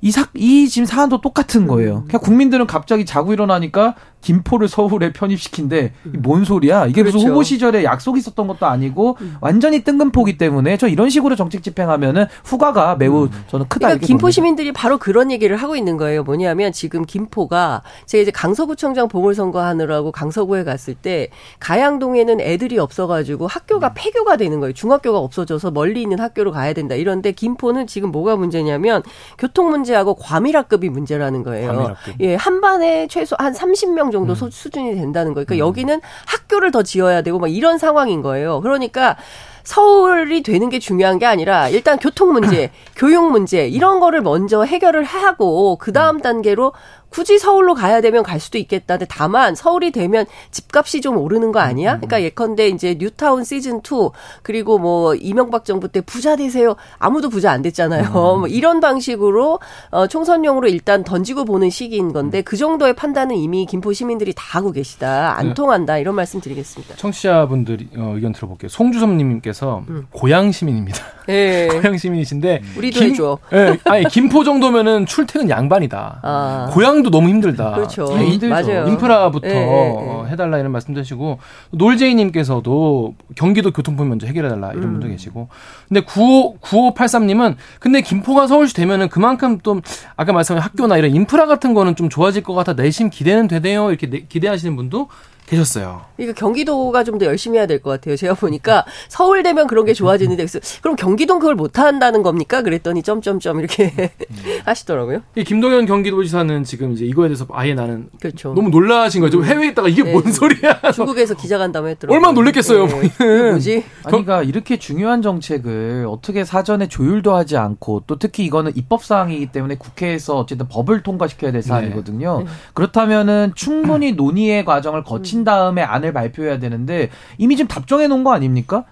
이 0.00 0.10
사, 0.10 0.26
이 0.34 0.68
지금 0.68 0.86
사안도 0.86 1.20
똑같은 1.20 1.66
거예요. 1.68 2.04
그냥 2.08 2.20
국민들은 2.22 2.66
갑자기 2.66 3.04
자고 3.04 3.32
일어나니까 3.32 3.94
김포를 4.22 4.68
서울에 4.68 5.12
편입시킨데 5.12 5.92
뭔 6.20 6.44
소리야? 6.44 6.86
이게 6.86 7.02
그렇죠. 7.02 7.18
무슨 7.18 7.30
후보 7.30 7.42
시절에 7.42 7.84
약속 7.84 8.16
있었던 8.16 8.46
것도 8.46 8.66
아니고 8.66 9.18
음. 9.20 9.36
완전히 9.40 9.82
뜬금포기 9.84 10.38
때문에 10.38 10.76
저 10.76 10.88
이런 10.88 11.10
식으로 11.10 11.36
정책 11.36 11.62
집행하면은 11.62 12.26
후과가 12.44 12.96
매우 12.96 13.24
음. 13.24 13.30
저는 13.48 13.68
크다. 13.68 13.88
그러니까 13.88 14.06
김포. 14.06 14.30
시민들이 14.30 14.72
바로 14.72 14.98
그런 14.98 15.30
얘기를 15.30 15.56
하고 15.56 15.76
있는 15.76 15.96
거예요. 15.96 16.22
뭐냐면 16.22 16.72
지금 16.72 17.04
김포가 17.04 17.82
제가 18.06 18.22
이제 18.22 18.30
강서구청장 18.30 19.08
보궐선거 19.08 19.60
하느라고 19.60 20.12
강서구에 20.12 20.64
갔을 20.64 20.94
때 20.94 21.28
가양동에는 21.58 22.40
애들이 22.40 22.78
없어가지고 22.78 23.48
학교가 23.48 23.88
음. 23.88 23.92
폐교가 23.94 24.36
되는 24.36 24.60
거예요. 24.60 24.72
중학교가 24.72 25.18
없어져서 25.18 25.72
멀리 25.72 26.00
있는 26.02 26.20
학교로 26.20 26.52
가야 26.52 26.72
된다. 26.72 26.94
이런데 26.94 27.32
김포는 27.32 27.86
지금 27.88 28.12
뭐가 28.12 28.36
문제냐면 28.36 29.02
교통 29.36 29.70
문제하고 29.70 30.14
과밀학급이 30.14 30.88
문제라는 30.88 31.42
거예요. 31.42 31.72
과밀학급. 31.72 32.14
예, 32.20 32.34
한 32.36 32.60
반에 32.60 33.08
최소 33.08 33.34
한 33.38 33.52
30명 33.52 34.11
정도 34.12 34.34
음. 34.34 34.50
수준이 34.50 34.94
된다는 34.94 35.34
거예요. 35.34 35.46
그러니까 35.46 35.54
음. 35.64 35.68
여기는 35.68 36.00
학교를 36.26 36.70
더 36.70 36.82
지어야 36.82 37.22
되고 37.22 37.38
막 37.38 37.48
이런 37.48 37.78
상황인 37.78 38.22
거예요. 38.22 38.60
그러니까 38.60 39.16
서울이 39.64 40.42
되는 40.42 40.68
게 40.68 40.78
중요한 40.78 41.18
게 41.18 41.26
아니라 41.26 41.68
일단 41.68 41.98
교통 41.98 42.32
문제, 42.32 42.70
교육 42.96 43.30
문제 43.30 43.66
이런 43.66 44.00
거를 44.00 44.20
먼저 44.20 44.62
해결을 44.62 45.04
하고 45.04 45.76
그 45.76 45.92
다음 45.92 46.16
음. 46.16 46.20
단계로 46.20 46.72
굳이 47.12 47.38
서울로 47.38 47.74
가야 47.74 48.00
되면 48.00 48.22
갈 48.22 48.40
수도 48.40 48.58
있겠다. 48.58 48.96
근데 48.96 49.06
다만 49.08 49.54
서울이 49.54 49.90
되면 49.92 50.24
집값이 50.50 51.00
좀 51.02 51.16
오르는 51.18 51.52
거 51.52 51.60
아니야? 51.60 51.94
음. 51.94 51.96
그러니까 51.98 52.22
예컨대 52.22 52.68
이제 52.68 52.96
뉴타운 52.98 53.44
시즌 53.44 53.78
2 53.78 54.10
그리고 54.42 54.78
뭐 54.78 55.14
이명박 55.14 55.64
정부 55.64 55.88
때 55.88 56.00
부자 56.00 56.36
되세요. 56.36 56.74
아무도 56.98 57.28
부자 57.28 57.50
안 57.52 57.62
됐잖아요. 57.62 58.08
음. 58.08 58.12
뭐 58.12 58.46
이런 58.48 58.80
방식으로 58.80 59.60
어 59.90 60.06
총선용으로 60.06 60.68
일단 60.68 61.04
던지고 61.04 61.44
보는 61.44 61.70
시기인 61.70 62.12
건데 62.12 62.40
그 62.42 62.56
정도의 62.56 62.94
판단은 62.94 63.36
이미 63.36 63.66
김포 63.66 63.92
시민들이 63.92 64.32
다 64.34 64.42
하고 64.58 64.72
계시다. 64.72 65.36
안 65.36 65.48
네. 65.48 65.54
통한다. 65.54 65.98
이런 65.98 66.14
말씀 66.14 66.40
드리겠습니다. 66.40 66.96
청취자분들이 66.96 67.88
어, 67.96 68.12
의견 68.14 68.32
들어볼게요. 68.32 68.68
송주섭 68.68 69.10
님께서 69.10 69.84
음. 69.88 70.06
고향 70.10 70.50
시민입니다. 70.52 70.98
예. 71.28 71.68
고향 71.72 71.96
시민이신데 71.96 72.62
우리도 72.76 72.98
김- 73.00 73.10
해줘. 73.10 73.38
예, 73.52 73.78
아니 73.84 74.04
김포 74.06 74.44
정도면은 74.44 75.06
출퇴근 75.06 75.50
양반이다. 75.50 76.20
아. 76.22 76.70
고 76.72 76.82
향도 77.02 77.10
너무 77.10 77.28
힘들다. 77.28 77.72
그렇죠. 77.72 78.04
네, 78.16 78.26
힘들죠. 78.30 78.48
맞아요. 78.48 78.86
인프라부터 78.88 79.48
예, 79.48 79.52
예, 79.52 79.56
예. 79.60 79.66
어, 79.68 80.26
해달라 80.30 80.58
이런 80.58 80.70
말씀드시고 80.72 81.38
놀제이님께서도 81.70 83.14
경기도 83.34 83.72
교통편 83.72 84.08
먼저 84.08 84.26
해결해달라 84.26 84.70
이런 84.72 84.84
음. 84.84 84.92
분도 84.92 85.08
계시고 85.08 85.48
근데 85.88 86.00
95 86.00 86.58
9583님은 86.60 87.56
근데 87.80 88.00
김포가 88.00 88.46
서울시 88.46 88.74
되면은 88.74 89.08
그만큼 89.08 89.60
좀 89.62 89.80
아까 90.16 90.32
말씀하신 90.32 90.62
학교나 90.64 90.96
이런 90.96 91.14
인프라 91.14 91.46
같은 91.46 91.74
거는 91.74 91.96
좀 91.96 92.08
좋아질 92.08 92.42
것 92.42 92.54
같아 92.54 92.74
내심 92.74 93.10
기대는 93.10 93.48
되네요 93.48 93.90
이렇게 93.90 94.08
내- 94.08 94.20
기대하시는 94.28 94.76
분도 94.76 95.08
계셨어요. 95.56 96.02
그러니까 96.16 96.38
경기도가 96.38 97.04
좀 97.04 97.12
더 97.18 97.26
열심히 97.26 97.58
해야 97.58 97.66
될 97.66 97.80
것 97.82 97.90
같아요. 97.90 98.16
제가 98.16 98.32
보니까 98.34 98.84
서울 99.08 99.42
되면 99.42 99.66
그런 99.66 99.84
게 99.84 99.92
좋아지는데 99.92 100.44
그래서 100.46 100.58
그럼 100.80 100.96
경기도는 100.96 101.40
그걸 101.40 101.54
못 101.54 101.78
한다는 101.78 102.22
겁니까? 102.22 102.62
그랬더니 102.62 103.02
점점점 103.02 103.58
이렇게 103.60 103.92
하시더라고요. 104.64 105.20
이 105.36 105.44
김동연 105.44 105.84
경기도지사는 105.86 106.64
지금 106.64 106.92
이제 106.92 107.04
이거에 107.04 107.28
대해서 107.28 107.46
아예 107.52 107.74
나는 107.74 108.08
그렇죠. 108.20 108.54
너무 108.54 108.70
놀라신 108.70 109.20
거죠. 109.20 109.44
해외에 109.44 109.68
있다가 109.68 109.88
이게 109.88 110.02
네. 110.02 110.12
뭔 110.12 110.32
소리야? 110.32 110.80
중국에서 110.94 111.34
기자간담회 111.34 111.90
했더라고요. 111.90 112.16
얼마나 112.16 112.32
놀랬겠어요, 112.32 112.86
네. 112.86 113.50
뭐지? 113.50 113.74
아니, 113.74 113.84
그러니까 114.06 114.42
이렇게 114.42 114.78
중요한 114.78 115.20
정책을 115.22 116.06
어떻게 116.08 116.44
사전에 116.44 116.88
조율도 116.88 117.34
하지 117.34 117.56
않고 117.58 118.04
또 118.06 118.18
특히 118.18 118.44
이거는 118.46 118.72
입법 118.74 119.04
사항이기 119.04 119.52
때문에 119.52 119.76
국회에서 119.76 120.38
어쨌든 120.38 120.66
법을 120.68 121.02
통과시켜야 121.02 121.52
될 121.52 121.62
사안이거든요. 121.62 122.44
그렇다면은 122.74 123.52
충분히 123.54 124.12
논의의 124.12 124.64
과정을 124.64 125.04
거친 125.04 125.41
다음에 125.44 125.82
안을 125.82 126.12
발표해야 126.12 126.58
되는데 126.58 127.10
이미 127.38 127.56
지금 127.56 127.68
답정해 127.68 128.06
놓은 128.06 128.24
거 128.24 128.32
아닙니까? 128.32 128.84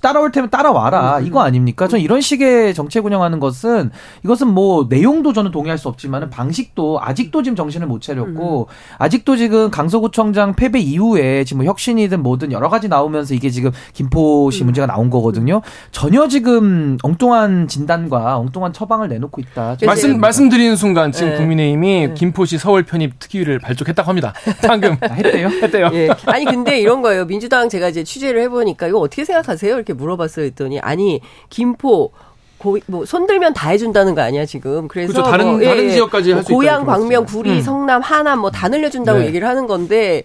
따라올 0.00 0.32
테면 0.32 0.50
따라와라 0.50 1.20
이거 1.20 1.40
아닙니까? 1.40 1.86
전 1.86 2.00
이런 2.00 2.20
식의 2.20 2.74
정책 2.74 3.04
운영하는 3.04 3.40
것은 3.40 3.90
이것은 4.24 4.48
뭐 4.48 4.86
내용도 4.88 5.32
저는 5.32 5.50
동의할 5.50 5.76
수 5.76 5.88
없지만은 5.88 6.30
방식도 6.30 7.00
아직도 7.02 7.42
지금 7.42 7.56
정신을 7.56 7.86
못 7.86 8.00
차렸고 8.00 8.68
아직도 8.98 9.36
지금 9.36 9.70
강서구청장 9.70 10.54
패배 10.56 10.78
이후에 10.78 11.44
지금 11.44 11.58
뭐 11.58 11.66
혁신이든 11.66 12.22
뭐든 12.22 12.52
여러 12.52 12.68
가지 12.68 12.88
나오면서 12.88 13.34
이게 13.34 13.50
지금 13.50 13.70
김포시 13.92 14.64
문제가 14.64 14.86
나온 14.86 15.10
거거든요. 15.10 15.60
전혀 15.90 16.26
지금 16.28 16.96
엉뚱한 17.02 17.68
진단과 17.68 18.38
엉뚱한 18.38 18.72
처방을 18.72 19.08
내놓고 19.08 19.40
있다. 19.42 19.76
말씀 19.84 20.18
말씀드리는 20.18 20.74
순간 20.76 21.12
지금 21.12 21.30
네. 21.30 21.36
국민의힘이 21.36 22.14
김포시 22.14 22.58
서울 22.58 22.84
편입 22.84 23.18
특위를 23.18 23.58
발족했다고 23.58 24.08
합니다. 24.08 24.32
방금 24.66 24.96
아, 25.02 25.12
했대요. 25.12 25.48
했대요. 25.62 25.90
예. 25.92 26.08
아니 26.26 26.44
근데 26.44 26.80
이런 26.80 27.02
거예요. 27.02 27.26
민주당 27.26 27.68
제가 27.68 27.88
이제 27.88 28.04
취재를 28.04 28.40
해보니까 28.42 28.86
이거 28.86 28.98
어떻게 28.98 29.24
생각 29.24 29.49
하세요? 29.50 29.74
이렇게 29.74 29.92
물어봤어요. 29.92 30.46
했더니 30.46 30.80
아니 30.80 31.20
김포 31.50 32.12
고, 32.58 32.78
뭐 32.86 33.04
손들면 33.06 33.54
다 33.54 33.70
해준다는 33.70 34.14
거 34.14 34.20
아니야 34.20 34.44
지금. 34.44 34.86
그래서 34.88 35.12
그렇죠. 35.14 35.30
다른- 35.30 35.46
뭐, 35.46 35.60
다른 35.60 35.88
지역까지 35.90 36.32
할수 36.32 36.52
있다 36.52 36.54
고양, 36.54 36.82
이렇게 36.82 36.90
광명. 36.92 37.24
구리, 37.24 37.50
음. 37.50 37.60
성남, 37.62 38.02
하남 38.02 38.40
뭐 38.40 38.50
다 38.50 38.68
늘려준다고 38.68 39.20
네. 39.20 39.26
얘기를 39.26 39.48
하는 39.48 39.66
건데. 39.66 40.24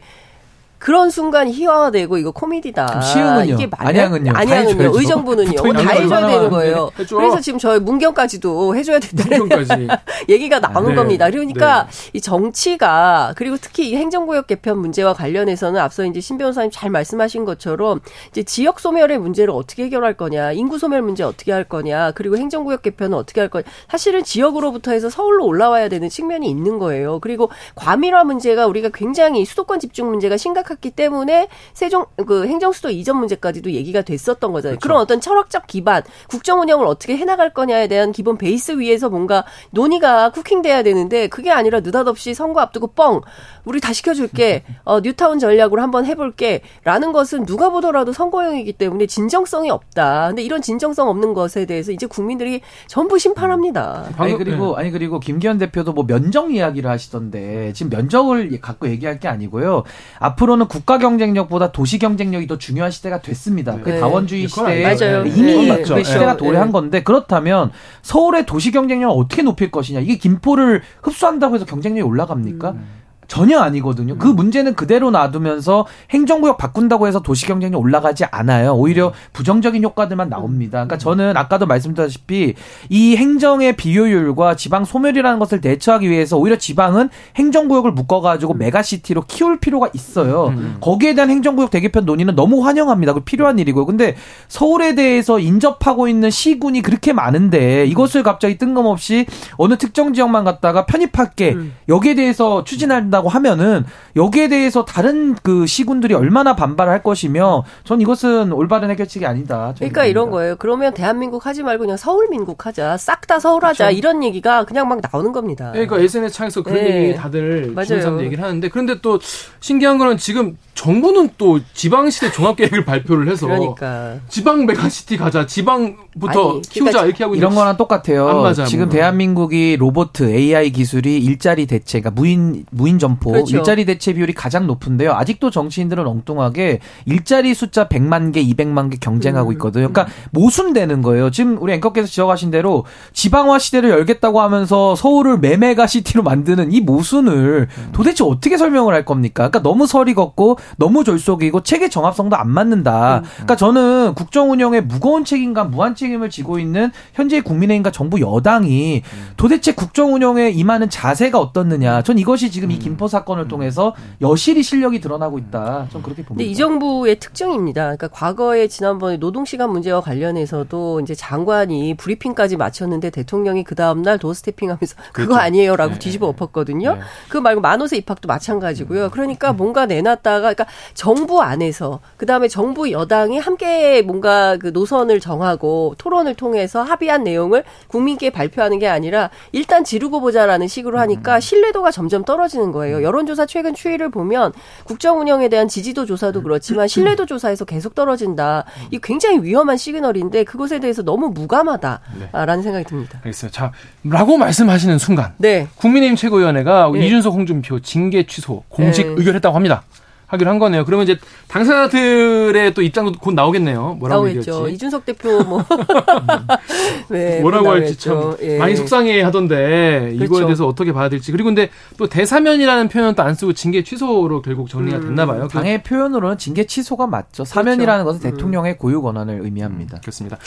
그런 0.86 1.10
순간 1.10 1.50
희화화되고 1.50 2.20
이거 2.20 2.30
코미디다. 2.30 3.02
시흥은요? 3.02 3.56
이게? 3.56 3.68
안양은요? 3.72 4.34
다 4.34 4.40
안양은요. 4.40 4.92
의정부는요. 4.94 5.56
다거 5.56 5.80
해줘야 5.80 6.28
되는. 6.28 6.50
거예요. 6.52 6.92
해줘. 7.00 7.16
그래서 7.16 7.42
지금 7.42 7.58
저희 7.58 7.80
문경까지도 7.80 8.76
해줘야 8.76 9.00
된다는 9.00 9.40
문경까지. 9.40 9.88
얘기가 10.30 10.60
나오는 10.60 10.90
네. 10.90 10.96
겁니다. 10.96 11.32
그러니까 11.32 11.88
네. 11.90 12.12
이 12.14 12.22
정치가 12.22 13.34
그리고 13.36 13.58
특히 13.60 13.90
이 13.90 13.96
행정구역 13.96 14.46
개편 14.46 14.78
문제와 14.78 15.14
관련해서는 15.14 15.82
앞서 15.82 16.06
이제 16.06 16.22
신 16.22 16.38
변호사님 16.38 16.70
잘 16.72 16.92
말씀하신 16.92 17.46
것처럼 17.46 18.00
이제 18.30 18.44
지역 18.44 18.80
소멸의 18.80 19.18
문제를 19.18 19.56
어떻게 19.56 19.86
해결할 19.86 20.14
거냐, 20.14 20.52
인구 20.52 20.78
소멸 20.78 21.02
문제 21.02 21.24
어떻게 21.24 21.52
할 21.52 21.64
거냐, 21.64 22.12
그리고 22.12 22.38
행정구역 22.38 22.84
개편은 22.84 23.18
어떻게 23.18 23.42
할 23.42 23.50
거냐. 23.50 23.64
사실은 23.90 24.24
지역으로부터 24.24 24.92
해서 24.92 25.10
서울로 25.10 25.48
올라와야 25.48 25.90
되는 25.90 26.10
측면이 26.10 26.48
있는 26.48 26.78
거예요. 26.78 27.18
그리고 27.22 27.50
과밀화 27.74 28.24
문제가 28.24 28.68
우리가 28.68 28.90
굉장히 28.94 29.46
수도권 29.46 29.80
집중 29.80 30.10
문제가 30.12 30.38
심각 30.38 30.75
했기 30.76 30.92
때문에 30.92 31.48
세종 31.74 32.06
그 32.28 32.46
행정수도 32.48 32.90
이전 32.90 33.18
문제까지도 33.18 33.72
얘기가 33.72 34.02
됐었던 34.02 34.52
거잖아요. 34.52 34.78
그런 34.82 35.00
어떤 35.00 35.20
철학적 35.22 35.68
기반, 35.68 36.04
국정 36.30 36.62
운영을 36.62 36.86
어떻게 36.86 37.18
해나갈 37.18 37.54
거냐에 37.54 37.88
대한 37.88 38.12
기본 38.12 38.38
베이스 38.38 38.74
위에서 38.78 39.10
뭔가 39.10 39.44
논의가 39.72 40.32
쿠킹돼야 40.32 40.84
되는데 40.84 41.28
그게 41.28 41.52
아니라 41.52 41.80
느닷없이 41.80 42.34
선거 42.34 42.60
앞두고 42.62 42.88
뻥 42.88 43.22
우리 43.66 43.80
다 43.80 43.94
시켜줄게 43.94 44.64
어, 44.84 45.00
뉴타운 45.00 45.40
전략으로 45.40 45.82
한번 45.82 46.06
해볼게라는 46.06 47.12
것은 47.14 47.46
누가 47.46 47.70
보더라도 47.70 48.14
선거용이기 48.14 48.74
때문에 48.74 49.06
진정성이 49.08 49.70
없다. 49.70 50.28
근데 50.28 50.44
이런 50.44 50.62
진정성 50.62 51.10
없는 51.10 51.34
것에 51.34 51.66
대해서 51.66 51.92
이제 51.92 52.06
국민들이 52.06 52.62
전부 52.88 53.18
심판합니다. 53.18 54.06
아니 54.06 54.16
방금- 54.16 54.38
그리고 54.38 54.76
네. 54.76 54.82
아니 54.82 54.92
그리고 54.92 55.20
김기현 55.20 55.58
대표도 55.58 55.94
뭐 55.94 56.06
면적 56.06 56.54
이야기를 56.54 56.90
하시던데 56.90 57.74
지금 57.74 57.90
면적을 57.90 58.60
갖고 58.62 58.88
얘기할 58.90 59.20
게 59.20 59.28
아니고요. 59.28 59.84
앞으로 60.20 60.55
는 60.58 60.68
국가 60.68 60.98
경쟁력보다 60.98 61.72
도시 61.72 62.00
경쟁력이 62.00 62.48
더 62.48 62.58
중요한 62.58 62.92
시대가 62.92 63.22
됐습니다. 63.22 63.78
그 63.82 63.90
네. 63.90 64.00
다원주의 64.00 64.48
그건 64.48 64.66
시대에 64.66 64.84
맞아요. 64.84 65.26
이미 65.26 65.68
네. 65.68 65.82
그 65.82 66.04
시대가 66.04 66.34
네. 66.34 66.38
도래한 66.38 66.72
건데 66.72 67.04
그렇다면 67.04 67.72
서울의 68.02 68.46
도시 68.46 68.72
경쟁력을 68.72 69.14
어떻게 69.18 69.42
높일 69.42 69.72
것이냐 69.72 70.00
이게 70.00 70.18
김포를 70.18 70.82
흡수한다고 71.04 71.56
해서 71.56 71.66
경쟁력이 71.66 72.04
올라갑니까? 72.04 72.72
음. 72.72 73.05
전혀 73.28 73.60
아니거든요. 73.60 74.18
그 74.18 74.28
문제는 74.28 74.76
그대로 74.76 75.12
놔두면서 75.12 75.86
행정구역 76.12 76.58
바꾼다고 76.58 77.08
해서 77.08 77.22
도시 77.22 77.46
경쟁력 77.46 77.80
올라가지 77.82 78.26
않아요. 78.26 78.74
오히려 78.74 79.14
부정적인 79.34 79.84
효과들만 79.84 80.30
나옵니다. 80.30 80.80
그러니까 80.80 80.98
저는 80.98 81.38
아까도 81.38 81.66
말씀드렸다시피 81.66 82.54
이 82.90 83.16
행정의 83.16 83.76
비효율과 83.76 84.56
지방 84.56 84.86
소멸이라는 84.86 85.40
것을 85.40 85.62
대처하기 85.62 86.10
위해서 86.10 86.38
오히려 86.38 86.58
지방은 86.58 87.10
행정구역을 87.36 87.92
묶어가지고 87.92 88.54
메가시티로 88.56 89.24
키울 89.28 89.60
필요가 89.60 89.90
있어요. 89.94 90.54
거기에 90.82 91.16
대한 91.16 91.30
행정구역 91.30 91.72
대개편 91.72 92.06
논의는 92.06 92.36
너무 92.36 92.66
환영합니다. 92.66 93.14
그 93.14 93.22
필요한 93.22 93.60
일이고요. 93.60 93.86
근데 93.86 94.16
서울에 94.48 94.96
대해서 94.96 95.40
인접하고 95.40 96.08
있는 96.08 96.30
시군이 96.30 96.82
그렇게 96.82 97.14
많은데 97.14 97.86
이것을 97.86 98.24
갑자기 98.24 98.58
뜬금없이 98.58 99.26
어느 99.58 99.78
특정 99.78 100.14
지역만 100.14 100.44
갖다가 100.44 100.86
편입할게 100.86 101.56
여기에 101.90 102.16
대해서 102.16 102.64
추진한다 102.64 103.15
고 103.22 103.30
하면은 103.30 103.86
여기에 104.16 104.50
대해서 104.50 104.86
다른 104.86 105.36
그 105.42 105.66
시군들이 105.68 106.14
얼마나 106.14 106.56
반발할 106.56 107.04
것이며 107.04 107.64
전 107.84 108.02
이것은 108.02 108.52
올바른 108.52 108.90
해결책이 108.90 109.26
아니다. 109.26 109.74
그러니까 109.78 110.06
이런 110.06 110.26
봅니다. 110.26 110.36
거예요. 110.38 110.56
그러면 110.58 110.94
대한민국 110.94 111.46
하지 111.46 111.64
말고 111.64 111.82
그냥 111.84 111.98
서울 111.98 112.28
민국 112.30 112.66
하자. 112.66 112.98
싹 112.98 113.26
다 113.28 113.40
서울 113.40 113.66
하자. 113.66 113.90
이런 113.90 114.24
얘기가 114.24 114.66
그냥 114.66 114.88
막 114.88 115.00
나오는 115.12 115.32
겁니다. 115.32 115.72
그러니까 115.72 116.00
SNS 116.00 116.34
창에서 116.36 116.62
그런 116.62 116.84
네. 116.84 117.06
얘기 117.08 117.16
다들. 117.18 117.70
주변 117.70 117.86
사람들 117.86 118.26
얘기를 118.26 118.44
하는데 118.44 118.70
그런데 118.70 119.02
또 119.02 119.20
신기한 119.60 119.98
거는 119.98 120.18
지금 120.18 120.58
정부는 120.76 121.30
또 121.38 121.60
지방시대 121.74 122.32
종합계획을 122.32 122.86
발표를 122.86 123.30
해서 123.32 123.48
그러니까. 123.48 124.18
지방 124.28 124.66
메가시티 124.66 125.18
가자, 125.18 125.46
지방부터 125.46 126.52
아니, 126.52 126.62
키우자 126.62 126.92
그러니까 126.92 127.06
이렇게 127.06 127.24
하고 127.24 127.36
이런 127.36 127.56
거랑 127.56 127.78
똑같아요. 127.78 128.28
안 128.28 128.36
맞아요, 128.38 128.66
지금 128.66 128.86
뭔가. 128.86 128.96
대한민국이 128.96 129.78
로보트 129.78 130.30
AI 130.30 130.72
기술이 130.72 131.18
일자리 131.18 131.66
대체, 131.66 132.02
그러니까 132.02 132.22
무인 132.22 132.66
무인 132.72 133.00
점포 133.06 133.32
그렇죠. 133.32 133.58
일자리 133.58 133.86
대체 133.86 134.14
비율이 134.14 134.34
가장 134.34 134.66
높은데요. 134.66 135.14
아직도 135.14 135.52
정치인들은 135.52 136.08
엉뚱하게 136.08 136.80
일자리 137.06 137.54
숫자 137.54 137.88
100만 137.88 138.34
개, 138.34 138.44
200만 138.44 138.90
개 138.90 138.98
경쟁하고 139.00 139.50
음. 139.50 139.54
있거든요. 139.54 139.90
그러니까 139.92 140.14
모순되는 140.32 141.02
거예요. 141.04 141.30
지금 141.30 141.58
우리 141.62 141.74
앵커께서 141.74 142.08
지적하신 142.08 142.50
대로 142.52 142.86
지방화 143.14 143.60
시대를 143.60 143.92
열겠다고 143.92 144.42
하면서 144.42 144.96
서울을 144.96 145.38
매메가 145.38 145.86
시티로 145.86 146.24
만드는 146.24 146.72
이 146.72 146.82
모순을 146.82 147.68
음. 147.70 147.90
도대체 147.92 148.24
어떻게 148.24 148.58
설명을 148.58 148.94
할 148.94 149.06
겁니까? 149.06 149.50
그러니까 149.50 149.62
너무 149.62 149.86
설이 149.86 150.16
걷고 150.16 150.58
너무 150.78 151.04
졸속이고 151.04 151.62
체계 151.62 151.90
정합성도 151.90 152.36
안 152.36 152.50
맞는다. 152.50 153.20
음. 153.20 153.24
그러니까 153.34 153.56
저는 153.56 154.14
국정 154.16 154.52
운영에 154.52 154.82
무거운 154.82 155.26
책임과 155.26 155.66
무한 155.66 155.96
책임을 155.96 156.30
지고 156.32 156.58
있는 156.58 156.92
현재 157.14 157.42
국민의힘과 157.42 157.92
정부 157.92 158.20
여당이 158.20 159.04
음. 159.06 159.34
도대체 159.38 159.74
국정 159.74 160.14
운영에 160.16 160.50
임하는 160.50 160.90
자세가 160.90 161.40
어떻느냐. 161.40 162.02
전 162.02 162.18
이것이 162.18 162.50
지금 162.50 162.70
음. 162.70 162.72
이김 162.72 162.95
포 162.98 163.08
사건을 163.08 163.48
통해서 163.48 163.96
여실히 164.22 164.64
실력이 164.64 165.00
드러나고 165.02 165.38
있다. 165.40 165.88
전 165.92 166.02
그렇게 166.02 166.24
봅니다. 166.24 166.30
근데 166.30 166.46
이 166.46 166.56
정부의 166.56 167.20
특징입니다. 167.20 167.84
그러니까 167.84 168.08
과거에 168.08 168.68
지난번에 168.68 169.18
노동시간 169.18 169.70
문제와 169.72 170.02
관련해서도 170.02 171.02
이제 171.02 171.16
장관이 171.16 171.96
브리핑까지 171.98 172.58
마쳤는데 172.58 173.10
대통령이 173.10 173.64
그 173.64 173.76
다음날 173.76 174.18
도스태핑 174.18 174.70
하면서 174.70 174.96
그거 175.14 175.28
그렇죠. 175.28 175.36
아니에요라고 175.36 175.94
네. 175.94 176.00
뒤집어 176.00 176.28
엎었거든요. 176.28 176.96
네. 176.96 177.00
그거 177.28 177.42
말고 177.42 177.62
만호세 177.62 177.98
입학도 177.98 178.28
마찬가지고요. 178.28 179.10
그러니까 179.10 179.54
뭔가 179.54 179.86
내놨다가 179.86 180.40
그러니까 180.40 180.66
정부 180.94 181.42
안에서 181.42 182.00
그 182.18 182.26
다음에 182.26 182.48
정부 182.48 182.92
여당이 182.92 183.40
함께 183.40 184.02
뭔가 184.02 184.58
그 184.58 184.68
노선을 184.68 185.20
정하고 185.20 185.96
토론을 185.98 186.36
통해서 186.36 186.82
합의한 186.82 187.24
내용을 187.24 187.64
국민께 187.88 188.30
발표하는 188.30 188.80
게 188.80 188.88
아니라 188.88 189.30
일단 189.52 189.84
지르고 189.84 190.22
보자라는 190.22 190.68
식으로 190.68 191.00
하니까 191.00 191.40
신뢰도가 191.40 191.92
점점 191.92 192.24
떨어지는 192.24 192.72
거예요. 192.72 192.85
거예요. 192.86 193.06
여론조사 193.06 193.46
최근 193.46 193.74
추이를 193.74 194.10
보면 194.10 194.54
국정 194.84 195.20
운영에 195.20 195.50
대한 195.50 195.68
지지도 195.68 196.06
조사도 196.06 196.42
그렇지만 196.42 196.88
신뢰도 196.88 197.26
조사에서 197.28 197.66
계속 197.66 197.96
떨어진다. 197.96 198.66
이 198.92 199.00
굉장히 199.02 199.42
위험한 199.42 199.78
시그널인데 199.78 200.44
그것에 200.44 200.80
대해서 200.80 201.02
너무 201.04 201.30
무감하다라는 201.30 202.64
생각이 202.64 202.86
듭니다. 202.86 203.20
알겠어요. 203.24 203.52
자, 203.52 203.72
라고 204.04 204.38
말씀하시는 204.38 204.98
순간 204.98 205.34
네. 205.38 205.68
국민의힘 205.76 206.16
최고위원회가 206.16 206.92
네. 206.94 207.06
이준석 207.06 207.34
홍준표 207.34 207.80
징계 207.82 208.26
취소 208.26 208.64
공식 208.70 209.08
네. 209.08 209.14
의결했다고 209.18 209.56
합니다. 209.56 209.84
하기로 210.28 210.50
한 210.50 210.60
거네요. 210.60 210.86
그러면 210.86 211.04
이제 211.04 211.18
당사자들의 211.48 212.74
또 212.74 212.82
입장도 212.82 213.14
곧 213.20 213.34
나오겠네요. 213.34 213.96
뭐라고 214.00 214.26
나오겠죠. 214.26 214.52
얘기할지. 214.52 214.74
이준석 214.76 215.06
대표 215.06 215.44
뭐 215.44 215.64
네, 217.10 217.42
뭐라고 217.42 217.66
곧 217.66 217.70
할지 217.72 217.98
참. 217.98 218.36
예. 218.42 218.58
많이 218.58 218.76
속상해 218.76 219.22
하던데 219.22 220.12
이거에 220.14 220.28
그렇죠. 220.28 220.46
대해서 220.46 220.68
어떻게 220.68 220.94
봐야 220.94 221.10
될지 221.10 221.32
그리고 221.32 221.48
근데 221.48 221.70
또 221.98 222.08
대사면이라는 222.08 222.88
표현은 222.90 223.14
또 223.16 223.26
안 223.26 223.34
쓰고 223.34 223.54
징계 223.54 223.84
취소로 223.84 224.44
결국 224.44 224.70
정리가 224.70 224.98
음. 224.98 225.02
됐나 225.04 225.26
봐요. 225.26 225.48
그- 225.48 225.54
당의 225.54 225.82
표현으로는 225.82 226.38
징계 226.38 226.66
취소가 226.66 227.08
맞죠. 227.08 227.44
사면이라는 227.44 228.06
것은 228.06 228.20
대통령의 228.22 228.78
고유 228.78 229.02
권한을 229.02 229.40
의미합니다. 229.42 230.00
그렇습니다. 230.02 230.38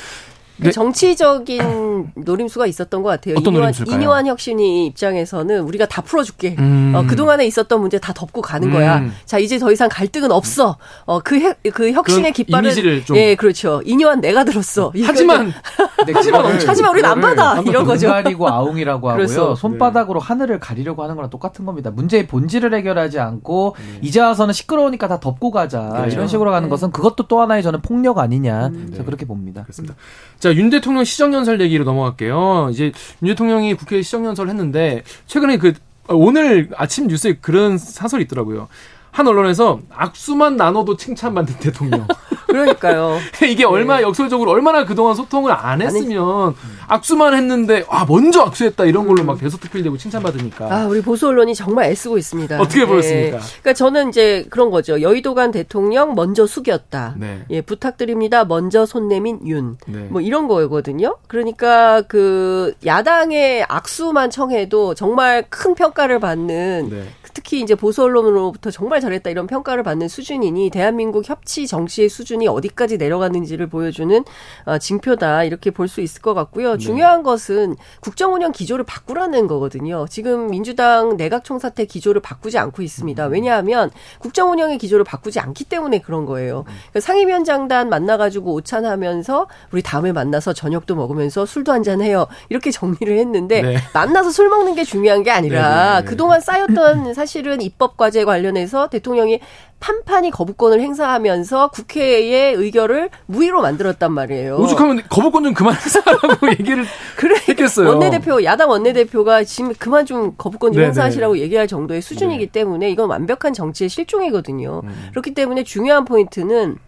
그 0.59 0.65
네. 0.65 0.71
정치적인 0.73 2.13
노림수가 2.17 2.67
있었던 2.67 3.03
것 3.03 3.09
같아요. 3.11 3.35
어떤 3.39 3.53
이뇨한, 3.55 3.61
노림수일까요? 3.73 3.97
이뇨한 3.97 4.27
혁신이 4.27 4.87
입장에서는 4.87 5.61
우리가 5.61 5.87
다 5.87 6.03
풀어줄게. 6.03 6.57
음. 6.59 6.93
어, 6.97 7.05
그동안에 7.07 7.47
있었던 7.47 7.81
문제 7.81 7.99
다 7.99 8.13
덮고 8.13 8.41
가는 8.43 8.69
음. 8.69 8.73
거야. 8.73 9.05
자, 9.25 9.39
이제 9.39 9.59
더 9.59 9.71
이상 9.71 9.89
갈등은 9.91 10.33
없어. 10.33 10.77
어, 11.05 11.21
그, 11.21 11.39
혁- 11.41 11.57
그 11.73 11.93
혁신의 11.93 12.23
그런 12.23 12.33
깃발은. 12.33 12.65
이미지를 12.65 13.05
좀- 13.05 13.17
예, 13.17 13.35
그렇죠. 13.37 13.81
이뇨한 13.85 14.21
내가 14.21 14.45
들었어. 14.45 14.93
하지만 15.05 15.53
하지만, 16.15 16.45
하지만 16.67 16.91
우리는 16.93 17.09
안 17.09 17.21
받아. 17.21 17.61
이런 17.63 17.85
거죠. 17.85 18.09
가리고 18.09 18.49
아웅이라고 18.49 18.99
하고요. 19.11 19.17
그래서, 19.17 19.55
손바닥으로 19.55 20.21
하늘을 20.21 20.59
가리려고 20.61 21.03
하는 21.03 21.15
거랑 21.15 21.31
똑같은 21.31 21.65
겁니다. 21.65 21.91
문제의 21.91 22.27
본질을 22.27 22.75
해결하지 22.75 23.19
않고 23.21 23.77
이제 24.03 24.21
와서는 24.21 24.53
시끄러우니까 24.55 25.09
다 25.09 25.21
덮고 25.21 25.51
가자 25.51 25.89
그렇죠. 25.91 26.15
이런 26.17 26.29
식으로 26.29 26.51
가는 26.51 26.69
것은 26.69 26.91
그것도 26.93 27.27
또 27.29 27.41
하나의 27.41 27.63
저는 27.63 27.81
폭력 27.83 28.19
아니냐 28.19 28.63
저는 28.71 29.05
그렇게 29.05 29.25
봅니다. 29.27 29.63
그렇습니다. 29.63 29.95
자, 30.39 30.55
윤 30.55 30.71
대통령 30.71 31.05
시정연설 31.05 31.61
얘기로 31.61 31.85
넘어갈게요. 31.85 32.69
이제 32.71 32.93
윤 33.23 33.29
대통령이 33.29 33.75
국회에 33.75 34.03
시정연설을 34.03 34.51
했는데 34.51 35.03
최근에 35.27 35.59
그 35.59 35.73
어, 36.09 36.15
오늘 36.15 36.71
아침 36.77 37.07
뉴스에 37.09 37.39
그런 37.41 37.77
사설이 37.77 38.25
있더라고요. 38.25 38.69
한 39.11 39.27
언론에서 39.27 39.81
악수만 39.91 40.57
나눠도 40.57 40.97
칭찬받는 40.97 41.55
대통령. 41.59 42.07
그러니까요. 42.49 43.19
이게 43.49 43.65
얼마나 43.65 44.03
역설적으로 44.03 44.51
얼마나 44.51 44.85
그동안 44.85 45.15
소통을 45.15 45.53
안 45.53 45.83
했으면 45.83 46.55
악수만 46.89 47.35
했는데 47.35 47.85
아 47.89 48.07
먼저 48.07 48.43
악수했다 48.43 48.87
이런 48.87 49.07
걸로 49.07 49.23
막 49.23 49.39
대서특필되고 49.39 49.97
칭찬받으니까 49.99 50.75
아, 50.75 50.87
우리 50.87 51.03
보수 51.03 51.29
언론이 51.29 51.55
정말 51.55 51.87
애쓰고 51.91 52.17
있습니다. 52.19 52.61
어떻게 52.61 52.87
보였습니까? 52.87 53.39
그러니까 53.39 53.73
저는 53.75 54.09
이제 54.09 54.47
그런 54.51 54.71
거죠. 54.71 55.01
여의도간 55.01 55.51
대통령 55.51 56.15
먼저 56.15 56.47
숙였다. 56.47 57.15
네. 57.19 57.45
예, 57.51 57.61
부탁드립니다. 57.61 58.45
먼저 58.45 58.87
손 58.87 59.09
내민 59.09 59.47
윤. 59.47 59.77
네. 59.87 60.07
뭐 60.09 60.21
이런 60.21 60.49
거거든요. 60.49 61.17
그러니까 61.27 62.03
그 62.03 62.73
야당의 62.87 63.67
악수만 63.69 64.31
청해도 64.31 64.95
정말 64.95 65.45
큰 65.51 65.75
평가를 65.75 66.19
받는 66.19 66.89
네. 66.91 67.03
특히 67.35 67.61
이제 67.61 67.75
보수 67.75 68.03
언론으로부터 68.03 68.71
정말 68.71 69.01
잘했다 69.01 69.31
이런 69.31 69.47
평가를 69.47 69.83
받는 69.83 70.09
수준이니 70.09 70.71
대한민국 70.71 71.29
협치 71.29 71.67
정치의 71.67 72.09
수준 72.09 72.38
이 72.41 72.47
어디까지 72.47 72.99
내려가는지를 72.99 73.67
보여주는 73.69 74.25
어, 74.65 74.79
징표다 74.79 75.45
이렇게 75.45 75.71
볼 75.73 75.89
수 75.89 76.01
있을 76.03 76.21
것 76.23 76.35
같고요. 76.35 76.73
네. 76.73 76.79
중요한 76.79 77.23
것은 77.23 77.75
국정 78.01 78.35
운영 78.35 78.53
기조를 78.53 78.85
바꾸라는 78.85 79.47
거거든요. 79.47 80.07
지금 80.09 80.51
민주당 80.51 81.17
내각 81.17 81.45
총사태 81.45 81.87
기조를 81.87 82.21
바꾸지 82.21 82.59
않고 82.59 82.83
있습니다. 82.83 83.27
음. 83.27 83.33
왜냐하면 83.33 83.91
국정 84.19 84.53
운영의 84.53 84.79
기조를 84.79 85.05
바꾸지 85.05 85.41
않기 85.41 85.65
때문에 85.65 86.01
그런 86.01 86.27
거예요. 86.27 86.59
음. 86.69 86.73
그러니까 86.91 87.01
상임위원장단 87.01 87.89
만나가지고 87.89 88.53
오찬하면서 88.53 89.47
우리 89.73 89.83
다음에 89.83 90.13
만나서 90.13 90.53
저녁도 90.53 90.95
먹으면서 90.95 91.47
술도 91.47 91.73
한잔 91.73 92.03
해요. 92.03 92.27
이렇게 92.51 92.71
정리를 92.71 93.19
했는데 93.19 93.63
네. 93.63 93.77
만나서 93.95 94.31
술 94.31 94.49
먹는 94.49 94.75
게 94.75 94.85
중요한 94.85 95.23
게 95.23 95.31
아니라 95.31 95.63
네, 95.63 95.95
네, 95.95 96.01
네. 96.01 96.05
그동안 96.05 96.41
쌓였던 96.41 97.15
사실은 97.15 97.63
입법 97.63 97.97
과제 97.97 98.25
관련해서 98.25 98.89
대통령이 98.91 99.41
판판이 99.81 100.31
거부권을 100.31 100.81
행사하면서 100.81 101.69
국회의 101.69 102.55
의결을 102.55 103.11
무의로 103.27 103.63
만들었단 103.63 104.13
말이에요. 104.13 104.57
오죽하면 104.57 105.03
거부권 105.09 105.45
좀 105.45 105.55
그만하라고 105.55 106.49
얘기를 106.59 106.85
그래 107.17 107.37
했겠어요. 107.49 107.89
원내대표 107.89 108.43
야당 108.45 108.71
원내대표가 108.71 109.45
지금 109.45 109.73
그만 109.79 110.05
좀 110.05 110.35
거부권 110.37 110.73
좀 110.73 110.81
네네. 110.81 110.87
행사하시라고 110.87 111.39
얘기할 111.39 111.69
정도의 111.69 112.03
수준이기 112.03 112.47
네. 112.47 112.53
때문에 112.53 112.91
이건 112.91 113.09
완벽한 113.09 113.53
정치의 113.53 113.89
실종이거든요. 113.89 114.83
음. 114.85 115.09
그렇기 115.11 115.35
때문에 115.35 115.63
중요한 115.65 116.05
포인트는 116.05 116.79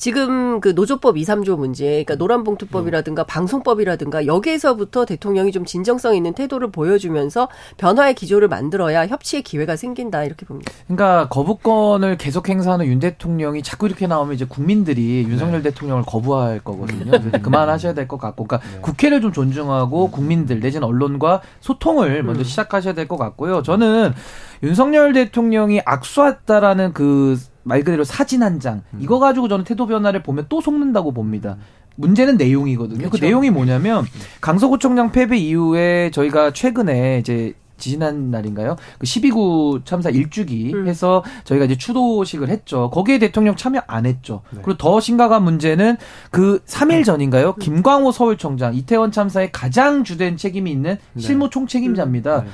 지금 0.00 0.60
그 0.60 0.70
노조법 0.70 1.18
2, 1.18 1.24
3조 1.24 1.58
문제, 1.58 1.84
그러니까 1.84 2.14
노란봉투법이라든가 2.14 3.24
방송법이라든가 3.24 4.24
여기에서부터 4.24 5.04
대통령이 5.04 5.52
좀 5.52 5.66
진정성 5.66 6.16
있는 6.16 6.32
태도를 6.32 6.70
보여주면서 6.70 7.48
변화의 7.76 8.14
기조를 8.14 8.48
만들어야 8.48 9.06
협치의 9.06 9.42
기회가 9.42 9.76
생긴다 9.76 10.24
이렇게 10.24 10.46
봅니다. 10.46 10.72
그러니까 10.86 11.28
거부권을 11.28 12.16
계속 12.16 12.48
행사하는 12.48 12.86
윤 12.86 12.98
대통령이 12.98 13.62
자꾸 13.62 13.86
이렇게 13.86 14.06
나오면 14.06 14.34
이제 14.34 14.46
국민들이 14.46 15.22
네. 15.26 15.30
윤석열 15.30 15.62
대통령을 15.62 16.04
거부할 16.06 16.60
거거든요. 16.60 17.10
그래서 17.10 17.38
그만하셔야 17.42 17.92
될 17.92 18.08
것 18.08 18.16
같고, 18.16 18.44
그러니까 18.44 18.66
네. 18.72 18.80
국회를 18.80 19.20
좀 19.20 19.32
존중하고 19.32 20.10
국민들 20.10 20.60
내지는 20.60 20.88
언론과 20.88 21.42
소통을 21.60 22.20
음. 22.20 22.26
먼저 22.26 22.42
시작하셔야 22.42 22.94
될 22.94 23.06
것 23.06 23.18
같고요. 23.18 23.62
저는 23.62 24.14
윤석열 24.62 25.12
대통령이 25.12 25.82
악수했다라는 25.84 26.94
그 26.94 27.36
말 27.70 27.84
그대로 27.84 28.02
사진 28.02 28.42
한장 28.42 28.82
음. 28.94 28.98
이거 29.00 29.20
가지고 29.20 29.46
저는 29.46 29.64
태도 29.64 29.86
변화를 29.86 30.24
보면 30.24 30.46
또 30.48 30.60
속는다고 30.60 31.12
봅니다. 31.12 31.56
문제는 31.94 32.36
내용이거든요. 32.36 33.04
그 33.04 33.10
그렇죠. 33.10 33.24
내용이 33.24 33.50
뭐냐면 33.50 34.04
강서구청장 34.40 35.12
패배 35.12 35.36
이후에 35.38 36.10
저희가 36.10 36.52
최근에 36.52 37.18
이제 37.20 37.54
지난 37.76 38.30
날인가요? 38.30 38.76
그 38.98 39.06
12구 39.06 39.84
참사 39.84 40.10
일주기 40.10 40.72
음. 40.74 40.88
해서 40.88 41.24
저희가 41.44 41.64
이제 41.64 41.76
추도식을 41.76 42.48
했죠. 42.48 42.90
거기에 42.90 43.18
대통령 43.18 43.54
참여 43.56 43.82
안 43.86 44.04
했죠. 44.04 44.42
네. 44.50 44.60
그리고 44.62 44.76
더 44.76 45.00
심각한 45.00 45.44
문제는 45.44 45.96
그 46.30 46.60
3일 46.66 47.04
전인가요? 47.04 47.54
김광호 47.54 48.10
서울청장 48.12 48.74
이태원 48.74 49.12
참사에 49.12 49.50
가장 49.50 50.04
주된 50.04 50.36
책임이 50.36 50.70
있는 50.70 50.98
네. 51.14 51.22
실무 51.22 51.50
총책임자입니다. 51.50 52.42
네. 52.42 52.50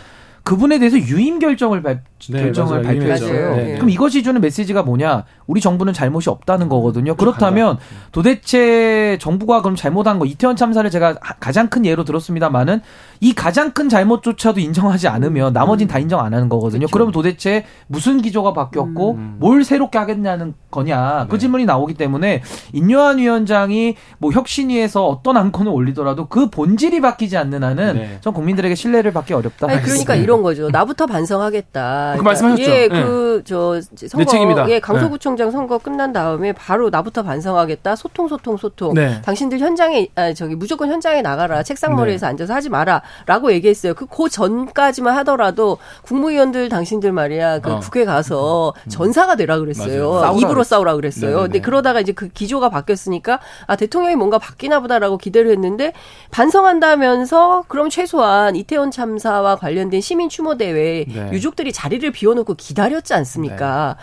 그분에 0.47 0.79
대해서 0.79 0.97
유임 0.97 1.41
결정을 1.41 1.83
발, 1.83 2.03
네, 2.31 2.41
결정을 2.41 2.71
맞아요. 2.83 2.87
발표했어요. 2.87 3.49
맞아요. 3.51 3.57
네. 3.57 3.75
그럼 3.75 3.91
이것이 3.91 4.23
주는 4.23 4.41
메시지가 4.41 4.85
뭐냐? 4.85 5.25
우리 5.49 5.61
정부는 5.61 5.93
잘못이 5.93 6.31
없다는 6.31 6.69
거거든요. 6.69 7.17
그렇다면 7.17 7.73
음. 7.75 7.97
도대체 8.13 9.19
정부가 9.21 9.61
그럼 9.63 9.75
잘못한 9.75 10.21
거 10.21 10.25
이태원 10.25 10.55
참사를 10.55 10.89
제가 10.89 11.17
하- 11.21 11.35
가장 11.35 11.67
큰 11.69 11.85
예로 11.85 12.05
들었습니다만은 12.05 12.81
이 13.21 13.33
가장 13.35 13.73
큰 13.73 13.89
잘못조차도 13.89 14.61
인정하지 14.61 15.09
않으면 15.09 15.53
나머진 15.53 15.89
다 15.89 15.99
인정 15.99 16.21
안 16.21 16.35
하는 16.35 16.49
거거든요. 16.49 16.87
그러면 16.93 17.13
도대체 17.13 17.65
무슨 17.87 18.21
기조가 18.21 18.53
바뀌었고 18.53 19.13
음. 19.13 19.37
뭘 19.39 19.65
새롭게 19.65 19.99
하겠냐는 19.99 20.55
거냐 20.71 21.27
그 21.29 21.37
네. 21.37 21.39
질문이 21.41 21.65
나오기 21.65 21.95
때문에 21.95 22.43
인요한 22.73 23.19
위원장이 23.19 23.97
뭐 24.19 24.33
혁신위에서 24.33 25.07
어떤 25.07 25.37
안건을 25.37 25.73
올리더라도 25.73 26.27
그 26.29 26.51
본질이 26.51 27.01
바뀌지 27.01 27.37
않는 27.37 27.65
한은 27.65 27.95
네. 27.95 28.19
전 28.21 28.33
국민들에게 28.33 28.75
신뢰를 28.75 29.13
받기 29.13 29.35
어렵다. 29.35 29.69
아니, 29.71 29.83
그러니까 29.83 30.15
이런 30.15 30.43
거죠. 30.43 30.71
나부터 30.71 31.07
반성하겠다. 31.07 32.15
그 32.19 32.23
말씀하셨죠. 32.23 32.71
예, 32.71 32.89
네. 32.89 33.03
그, 33.03 33.43
저, 33.45 33.81
선거. 33.81 34.71
예, 34.71 34.81
강서구청장 34.81 35.51
선거 35.51 35.79
끝난 35.79 36.13
다음에 36.13 36.53
바로 36.53 36.91
나부터 36.91 37.23
반성하겠다. 37.23 37.97
소통, 37.97 38.29
소통, 38.29 38.57
소통. 38.57 38.95
네. 38.95 39.21
당신들 39.23 39.59
현장에, 39.59 40.09
아, 40.15 40.33
저기, 40.33 40.55
무조건 40.55 40.91
현장에 40.91 41.23
나가라. 41.23 41.63
책상 41.63 41.95
머리에서 41.97 42.27
앉아서 42.27 42.55
하지 42.55 42.69
마라. 42.69 43.03
라고 43.27 43.53
얘기했어요. 43.53 43.95
그, 43.95 44.07
그 44.07 44.29
전까지만 44.29 45.17
하더라도 45.19 45.79
국무위원들 46.03 46.69
당신들 46.69 47.13
말이야. 47.13 47.61
그 47.61 47.73
어. 47.73 47.81
국회 47.81 48.05
가서 48.05 48.75
전사가 48.89 49.37
되라 49.37 49.59
그랬어요. 49.59 50.21
싸우라 50.21 50.41
입으로. 50.41 50.63
싸우라 50.65 50.95
그랬어요. 50.97 51.31
네네네. 51.31 51.43
근데 51.45 51.61
그러다가 51.61 52.01
이제 52.01 52.13
그 52.13 52.29
기조가 52.29 52.71
바뀌었으니까 52.71 53.41
아, 53.67 53.77
대통령이 53.77 54.17
뭔가 54.17 54.39
바뀌나 54.39 54.81
보다라고 54.81 55.19
기대를 55.19 55.51
했는데 55.51 55.93
반성한다면서 56.31 57.65
그럼 57.69 57.91
최소한 57.91 58.57
이태원 58.57 58.91
참사와 58.91 59.57
관련된 59.57 60.01
시민 60.01 60.29
추모 60.29 60.57
대회에 60.57 61.05
네. 61.07 61.31
유족들이 61.33 61.73
자리를 61.73 62.11
비워놓고 62.11 62.55
기다렸지 62.55 63.15
않습니까? 63.15 63.97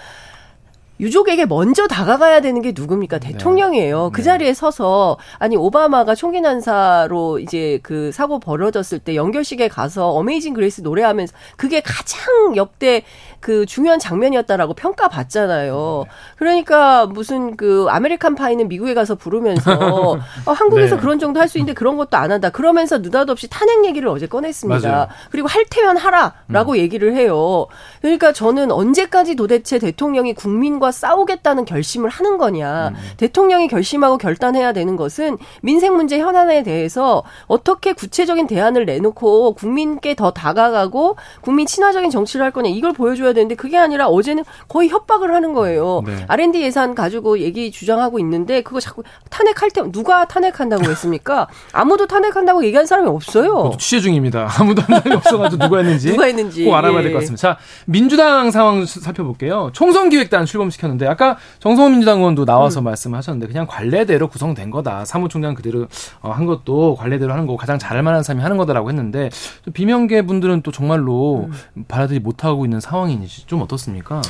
유족에게 0.99 1.45
먼저 1.45 1.87
다가가야 1.87 2.41
되는 2.41 2.61
게 2.61 2.73
누굽니까? 2.75 3.19
대통령이에요. 3.19 4.11
그 4.13 4.21
네. 4.21 4.23
자리에 4.23 4.53
서서 4.53 5.17
아니 5.39 5.57
오바마가 5.57 6.15
총기 6.15 6.39
난사로 6.39 7.39
이제 7.39 7.79
그 7.83 8.11
사고 8.11 8.39
벌어졌을 8.39 8.99
때 8.99 9.15
영결식에 9.15 9.67
가서 9.67 10.11
Amazing 10.11 10.53
Grace 10.53 10.81
노래하면서 10.81 11.33
그게 11.57 11.81
가장 11.81 12.55
역대 12.55 13.03
그 13.43 13.65
중요한 13.65 13.99
장면이었다라고 13.99 14.73
평가받잖아요. 14.73 16.05
그러니까 16.37 17.05
무슨 17.05 17.57
그 17.57 17.85
American 17.89 18.35
Pie는 18.35 18.69
미국에 18.69 18.93
가서 18.93 19.15
부르면서 19.15 19.71
어, 20.45 20.51
한국에서 20.51 20.95
네. 20.95 21.01
그런 21.01 21.19
정도 21.19 21.39
할 21.39 21.53
수 21.53 21.57
있는데 21.57 21.73
그런 21.73 21.97
것도 21.97 22.17
안 22.17 22.31
한다. 22.31 22.49
그러면서 22.49 22.99
느닷없이 22.99 23.47
탄핵 23.49 23.85
얘기를 23.85 24.07
어제 24.07 24.27
꺼냈습니다. 24.27 24.89
맞아요. 24.89 25.07
그리고 25.29 25.47
할 25.47 25.65
테면 25.69 25.97
하라라고 25.97 26.77
얘기를 26.77 27.13
해요. 27.15 27.67
그러니까 28.01 28.31
저는 28.31 28.71
언제까지 28.71 29.35
도대체 29.35 29.77
대통령이 29.77 30.33
국민과 30.33 30.91
싸우겠다는 30.91 31.65
결심을 31.65 32.09
하는 32.09 32.37
거냐. 32.37 32.93
대통령이 33.17 33.67
결심하고 33.67 34.17
결단해야 34.17 34.71
되는 34.73 34.95
것은 34.95 35.37
민생 35.61 35.95
문제 35.95 36.17
현안에 36.19 36.63
대해서 36.63 37.23
어떻게 37.47 37.93
구체적인 37.93 38.47
대안을 38.47 38.85
내놓고 38.85 39.53
국민께 39.53 40.15
더 40.15 40.31
다가가고 40.31 41.17
국민 41.41 41.67
친화적인 41.67 42.09
정치를 42.09 42.45
할 42.45 42.51
거냐 42.51 42.69
이걸 42.69 42.93
보여줘야 42.93 43.32
되는데 43.33 43.55
그게 43.55 43.77
아니라 43.77 44.07
어제는 44.07 44.43
거의 44.67 44.89
협박을 44.89 45.33
하는 45.33 45.53
거예요. 45.53 46.01
네. 46.05 46.25
R&D 46.27 46.61
예산 46.61 46.95
가지고 46.95 47.39
얘기 47.39 47.71
주장하고 47.71 48.19
있는데 48.19 48.61
그거 48.61 48.79
자꾸 48.79 49.03
탄핵할 49.29 49.71
때 49.71 49.81
누가 49.91 50.25
탄핵한다고 50.27 50.83
했습니까? 50.89 51.47
아무도 51.73 52.07
탄핵한다고 52.07 52.63
얘기한 52.65 52.85
사람이 52.85 53.07
없어요. 53.09 53.71
취재 53.79 53.99
중입니다. 54.01 54.47
아무도 54.59 54.81
한 54.81 55.01
명이 55.03 55.15
없어가지고 55.17 55.63
누가 55.63 55.77
했는지. 55.79 56.09
누가 56.11 56.25
했는지. 56.25 56.65
꼭 56.65 56.75
알아봐야 56.75 57.01
될 57.01 57.09
예. 57.09 57.13
것 57.13 57.19
같습니다. 57.19 57.41
자, 57.41 57.57
민주당 57.85 58.51
상황 58.51 58.85
수- 58.85 58.99
살펴볼게요. 59.01 59.69
총선 59.73 60.09
기획단 60.09 60.45
출범시켰는데 60.45 61.07
아까 61.07 61.37
정성호 61.59 61.89
민주당 61.89 62.19
의원도 62.19 62.45
나와서 62.45 62.81
음. 62.81 62.85
말씀하셨는데 62.85 63.47
그냥 63.47 63.67
관례대로 63.67 64.27
구성된 64.27 64.71
거다. 64.71 65.05
사무총장 65.05 65.53
그대로 65.55 65.87
어, 66.21 66.31
한 66.31 66.45
것도 66.45 66.95
관례대로 66.95 67.31
하는 67.33 67.45
거고 67.45 67.57
가장 67.57 67.77
잘할 67.79 68.03
만한 68.03 68.23
사람이 68.23 68.41
하는 68.43 68.57
거다라고 68.57 68.89
했는데 68.89 69.29
좀 69.63 69.73
비명계 69.73 70.23
분들은 70.23 70.61
또 70.61 70.71
정말로 70.71 71.49
음. 71.75 71.85
받아들이 71.87 72.19
못하고 72.19 72.65
있는 72.65 72.79
상황이 72.79 73.13
지좀 73.27 73.61
어떻습니까? 73.61 74.21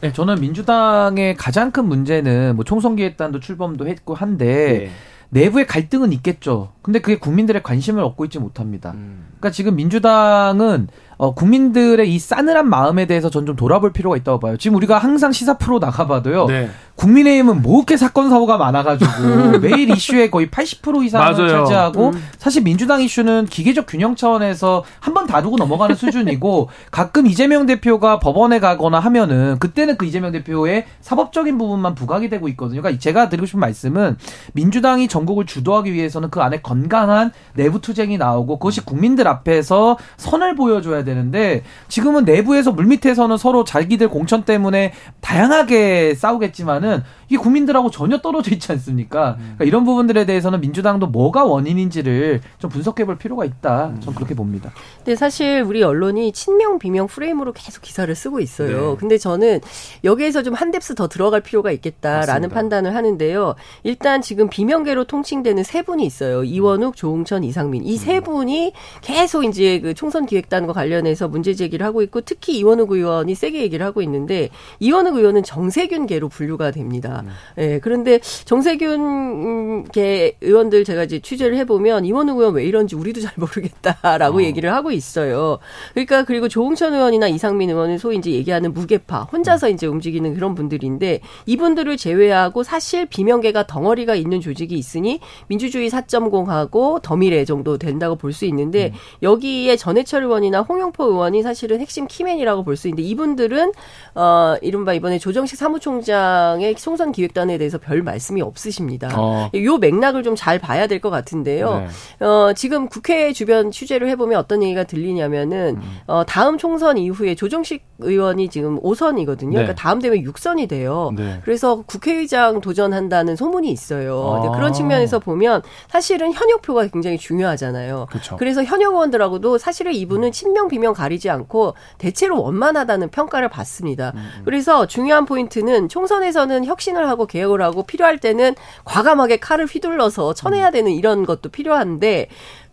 네, 0.00 0.12
저는 0.12 0.40
민주당의 0.40 1.36
가장 1.36 1.70
큰 1.70 1.86
문제는 1.86 2.56
뭐 2.56 2.64
총선기획단도 2.64 3.40
출범도 3.40 3.86
했고 3.86 4.14
한데 4.14 4.46
네. 4.86 4.90
내부의 5.32 5.66
갈등은 5.66 6.12
있겠죠. 6.14 6.72
근데 6.82 6.98
그게 6.98 7.16
국민들의 7.18 7.62
관심을 7.62 8.02
얻고 8.02 8.24
있지 8.24 8.38
못합니다. 8.38 8.92
음. 8.92 9.26
그러니까 9.38 9.50
지금 9.50 9.76
민주당은 9.76 10.88
어, 11.18 11.34
국민들의 11.34 12.12
이 12.12 12.18
싸늘한 12.18 12.68
마음에 12.68 13.06
대해서 13.06 13.28
전 13.30 13.46
좀 13.46 13.54
돌아볼 13.54 13.92
필요가 13.92 14.16
있다고 14.16 14.40
봐요. 14.40 14.56
지금 14.56 14.76
우리가 14.76 14.98
항상 14.98 15.30
시사 15.30 15.58
프로 15.58 15.78
나가봐도요. 15.78 16.46
네. 16.46 16.70
국민의힘은 17.00 17.62
뭐 17.62 17.78
이렇게 17.78 17.96
사건 17.96 18.28
사고가 18.28 18.58
많아가지고 18.58 19.58
매일 19.60 19.88
이슈의 19.90 20.30
거의 20.30 20.48
80% 20.48 21.02
이상을 21.06 21.32
맞아요. 21.32 21.48
차지하고 21.64 22.12
사실 22.36 22.62
민주당 22.62 23.00
이슈는 23.00 23.46
기계적 23.46 23.86
균형 23.88 24.14
차원에서 24.16 24.84
한 25.00 25.10
번 25.14 25.26
다루고 25.26 25.56
넘어가는 25.56 25.96
수준이고 25.96 26.68
가끔 26.92 27.26
이재명 27.26 27.66
대표가 27.66 28.20
법원에 28.20 28.60
가거나 28.60 29.00
하면은 29.00 29.58
그때는 29.58 29.96
그 29.96 30.04
이재명 30.06 30.30
대표의 30.30 30.84
사법적인 31.00 31.58
부분만 31.58 31.94
부각이 31.96 32.28
되고 32.28 32.46
있거든요. 32.48 32.80
그러니까 32.82 33.00
제가 33.00 33.28
드리고 33.28 33.46
싶은 33.46 33.58
말씀은 33.60 34.16
민주당이 34.52 35.08
전국을 35.08 35.46
주도하기 35.46 35.92
위해서는 35.92 36.30
그 36.30 36.40
안에 36.42 36.60
건강한 36.60 37.32
내부 37.54 37.80
투쟁이 37.80 38.18
나오고 38.18 38.58
그것이 38.58 38.84
국민들 38.84 39.26
앞에서 39.26 39.96
선을 40.18 40.54
보여줘야 40.54 41.02
되는데 41.02 41.62
지금은 41.88 42.24
내부에서 42.24 42.70
물밑에서는 42.72 43.36
서로 43.36 43.64
자기들 43.64 44.08
공천 44.08 44.44
때문에 44.44 44.92
다양하게 45.20 46.14
싸우겠지만은 46.14 46.89
이게 47.28 47.36
국민들하고 47.36 47.90
전혀 47.90 48.18
떨어져 48.18 48.52
있지 48.52 48.70
않습니까? 48.72 49.36
그러니까 49.38 49.64
이런 49.64 49.84
부분들에 49.84 50.26
대해서는 50.26 50.60
민주당도 50.60 51.08
뭐가 51.08 51.44
원인인지를 51.44 52.40
좀 52.58 52.70
분석해 52.70 53.04
볼 53.06 53.18
필요가 53.18 53.44
있다. 53.44 53.94
전 54.00 54.14
그렇게 54.14 54.34
봅니다. 54.34 54.70
근데 54.98 55.16
사실 55.16 55.62
우리 55.62 55.82
언론이 55.82 56.32
친명 56.32 56.78
비명 56.78 57.06
프레임으로 57.08 57.52
계속 57.52 57.82
기사를 57.82 58.14
쓰고 58.14 58.38
있어요. 58.40 58.90
네. 58.90 58.96
근데 58.98 59.18
저는 59.18 59.60
여기에서 60.04 60.42
좀 60.42 60.60
한 60.60 60.70
뎁스 60.70 60.94
더 60.94 61.08
들어갈 61.08 61.40
필요가 61.40 61.70
있겠다라는 61.72 62.26
맞습니다. 62.26 62.54
판단을 62.54 62.94
하는데요. 62.94 63.54
일단 63.82 64.20
지금 64.20 64.50
비명계로 64.50 65.04
통칭되는 65.04 65.64
세 65.64 65.80
분이 65.80 66.04
있어요. 66.04 66.44
이원욱, 66.44 66.96
조홍천, 66.96 67.44
이상민. 67.44 67.82
이 67.84 67.92
음. 67.92 67.96
세 67.96 68.20
분이 68.20 68.72
계속 69.00 69.44
이제 69.44 69.80
그 69.80 69.94
총선 69.94 70.26
기획단과 70.26 70.74
관련해서 70.74 71.28
문제 71.28 71.54
제기를 71.54 71.86
하고 71.86 72.02
있고 72.02 72.20
특히 72.20 72.58
이원욱 72.58 72.92
의원이 72.92 73.34
세게 73.34 73.62
얘기를 73.62 73.86
하고 73.86 74.02
있는데 74.02 74.50
이원욱 74.80 75.16
의원은 75.16 75.42
정세균계로 75.44 76.28
분류가 76.28 76.72
됩니다. 76.80 77.22
음. 77.24 77.30
예, 77.58 77.78
그런데 77.80 78.20
정세균 78.44 79.84
계 79.92 80.36
의원들 80.40 80.84
제가 80.84 81.04
이제 81.04 81.20
취재를 81.20 81.56
해보면 81.58 82.04
이원욱 82.04 82.38
의원 82.38 82.54
왜 82.54 82.64
이런지 82.64 82.96
우리도 82.96 83.20
잘 83.20 83.32
모르겠다라고 83.36 84.38
어. 84.38 84.42
얘기를 84.42 84.72
하고 84.72 84.90
있어요. 84.90 85.58
그러니까 85.92 86.24
그리고 86.24 86.48
조홍천 86.48 86.94
의원이나 86.94 87.28
이상민 87.28 87.70
의원은 87.70 87.98
소위 87.98 88.16
이제 88.16 88.30
얘기하는 88.30 88.72
무게파 88.72 89.28
혼자서 89.32 89.68
이제 89.68 89.86
움직이는 89.86 90.34
그런 90.34 90.54
분들인데 90.54 91.20
이분들을 91.46 91.96
제외하고 91.96 92.62
사실 92.62 93.06
비명계가 93.06 93.66
덩어리가 93.66 94.14
있는 94.14 94.40
조직이 94.40 94.76
있으니 94.76 95.20
민주주의 95.48 95.90
4.0하고 95.90 97.02
더미래 97.02 97.44
정도 97.44 97.76
된다고 97.78 98.16
볼 98.16 98.30
수 98.30 98.44
있는데 98.46 98.92
여기에 99.22 99.76
전해철 99.76 100.22
의원이나 100.22 100.60
홍영포 100.60 101.04
의원이 101.04 101.42
사실은 101.42 101.80
핵심 101.80 102.06
키맨이라고 102.06 102.62
볼 102.64 102.76
수 102.76 102.86
있는데 102.88 103.02
이분들은 103.02 103.72
어 104.14 104.54
이른바 104.62 104.94
이번에 104.94 105.18
조정식 105.18 105.58
사무총장의 105.58 106.69
총선 106.78 107.12
기획단에 107.12 107.58
대해서 107.58 107.78
별 107.78 108.02
말씀이 108.02 108.40
없으십니다. 108.42 109.08
어. 109.16 109.50
요 109.54 109.78
맥락을 109.78 110.22
좀 110.22 110.30
잘 110.36 110.58
봐야 110.58 110.86
될 110.86 111.00
것 111.00 111.10
같은데요. 111.10 111.86
네. 112.20 112.26
어, 112.26 112.52
지금 112.54 112.88
국회 112.88 113.32
주변 113.32 113.70
취재를 113.70 114.08
해보면 114.10 114.38
어떤 114.38 114.62
얘기가 114.62 114.84
들리냐면은, 114.84 115.76
음. 115.76 115.98
어, 116.06 116.24
다음 116.24 116.56
총선 116.58 116.98
이후에 116.98 117.34
조정식 117.34 117.82
의원이 117.98 118.48
지금 118.48 118.80
5선이거든요. 118.80 119.48
네. 119.50 119.54
그러니까 119.56 119.74
다음 119.74 119.98
되면 120.00 120.18
6선이 120.24 120.68
돼요. 120.68 121.10
네. 121.16 121.40
그래서 121.44 121.82
국회의장 121.86 122.60
도전한다는 122.60 123.36
소문이 123.36 123.70
있어요. 123.70 124.42
아. 124.44 124.50
그런 124.56 124.72
측면에서 124.72 125.18
보면 125.18 125.62
사실은 125.88 126.32
현역표가 126.32 126.86
굉장히 126.88 127.18
중요하잖아요. 127.18 128.06
그렇죠. 128.10 128.36
그래서 128.36 128.62
현역 128.64 128.92
의원들하고도 128.94 129.58
사실은 129.58 129.92
이분은 129.94 130.32
친명 130.32 130.68
비명 130.68 130.92
가리지 130.94 131.28
않고 131.30 131.74
대체로 131.98 132.42
원만하다는 132.42 133.10
평가를 133.10 133.48
받습니다. 133.48 134.12
음, 134.14 134.28
그래서 134.44 134.86
중요한 134.86 135.24
포인트는 135.26 135.88
총선에서는 135.88 136.49
혁신을 136.64 137.08
하고 137.08 137.26
개혁을 137.26 137.62
하고 137.62 137.82
필요할 137.84 138.18
때는 138.18 138.54
과감하게 138.84 139.38
칼을 139.38 139.66
휘둘러서 139.66 140.34
쳐내야 140.34 140.70
되는 140.70 140.92
이런 140.92 141.24
것도 141.26 141.48
필요한데 141.48 142.28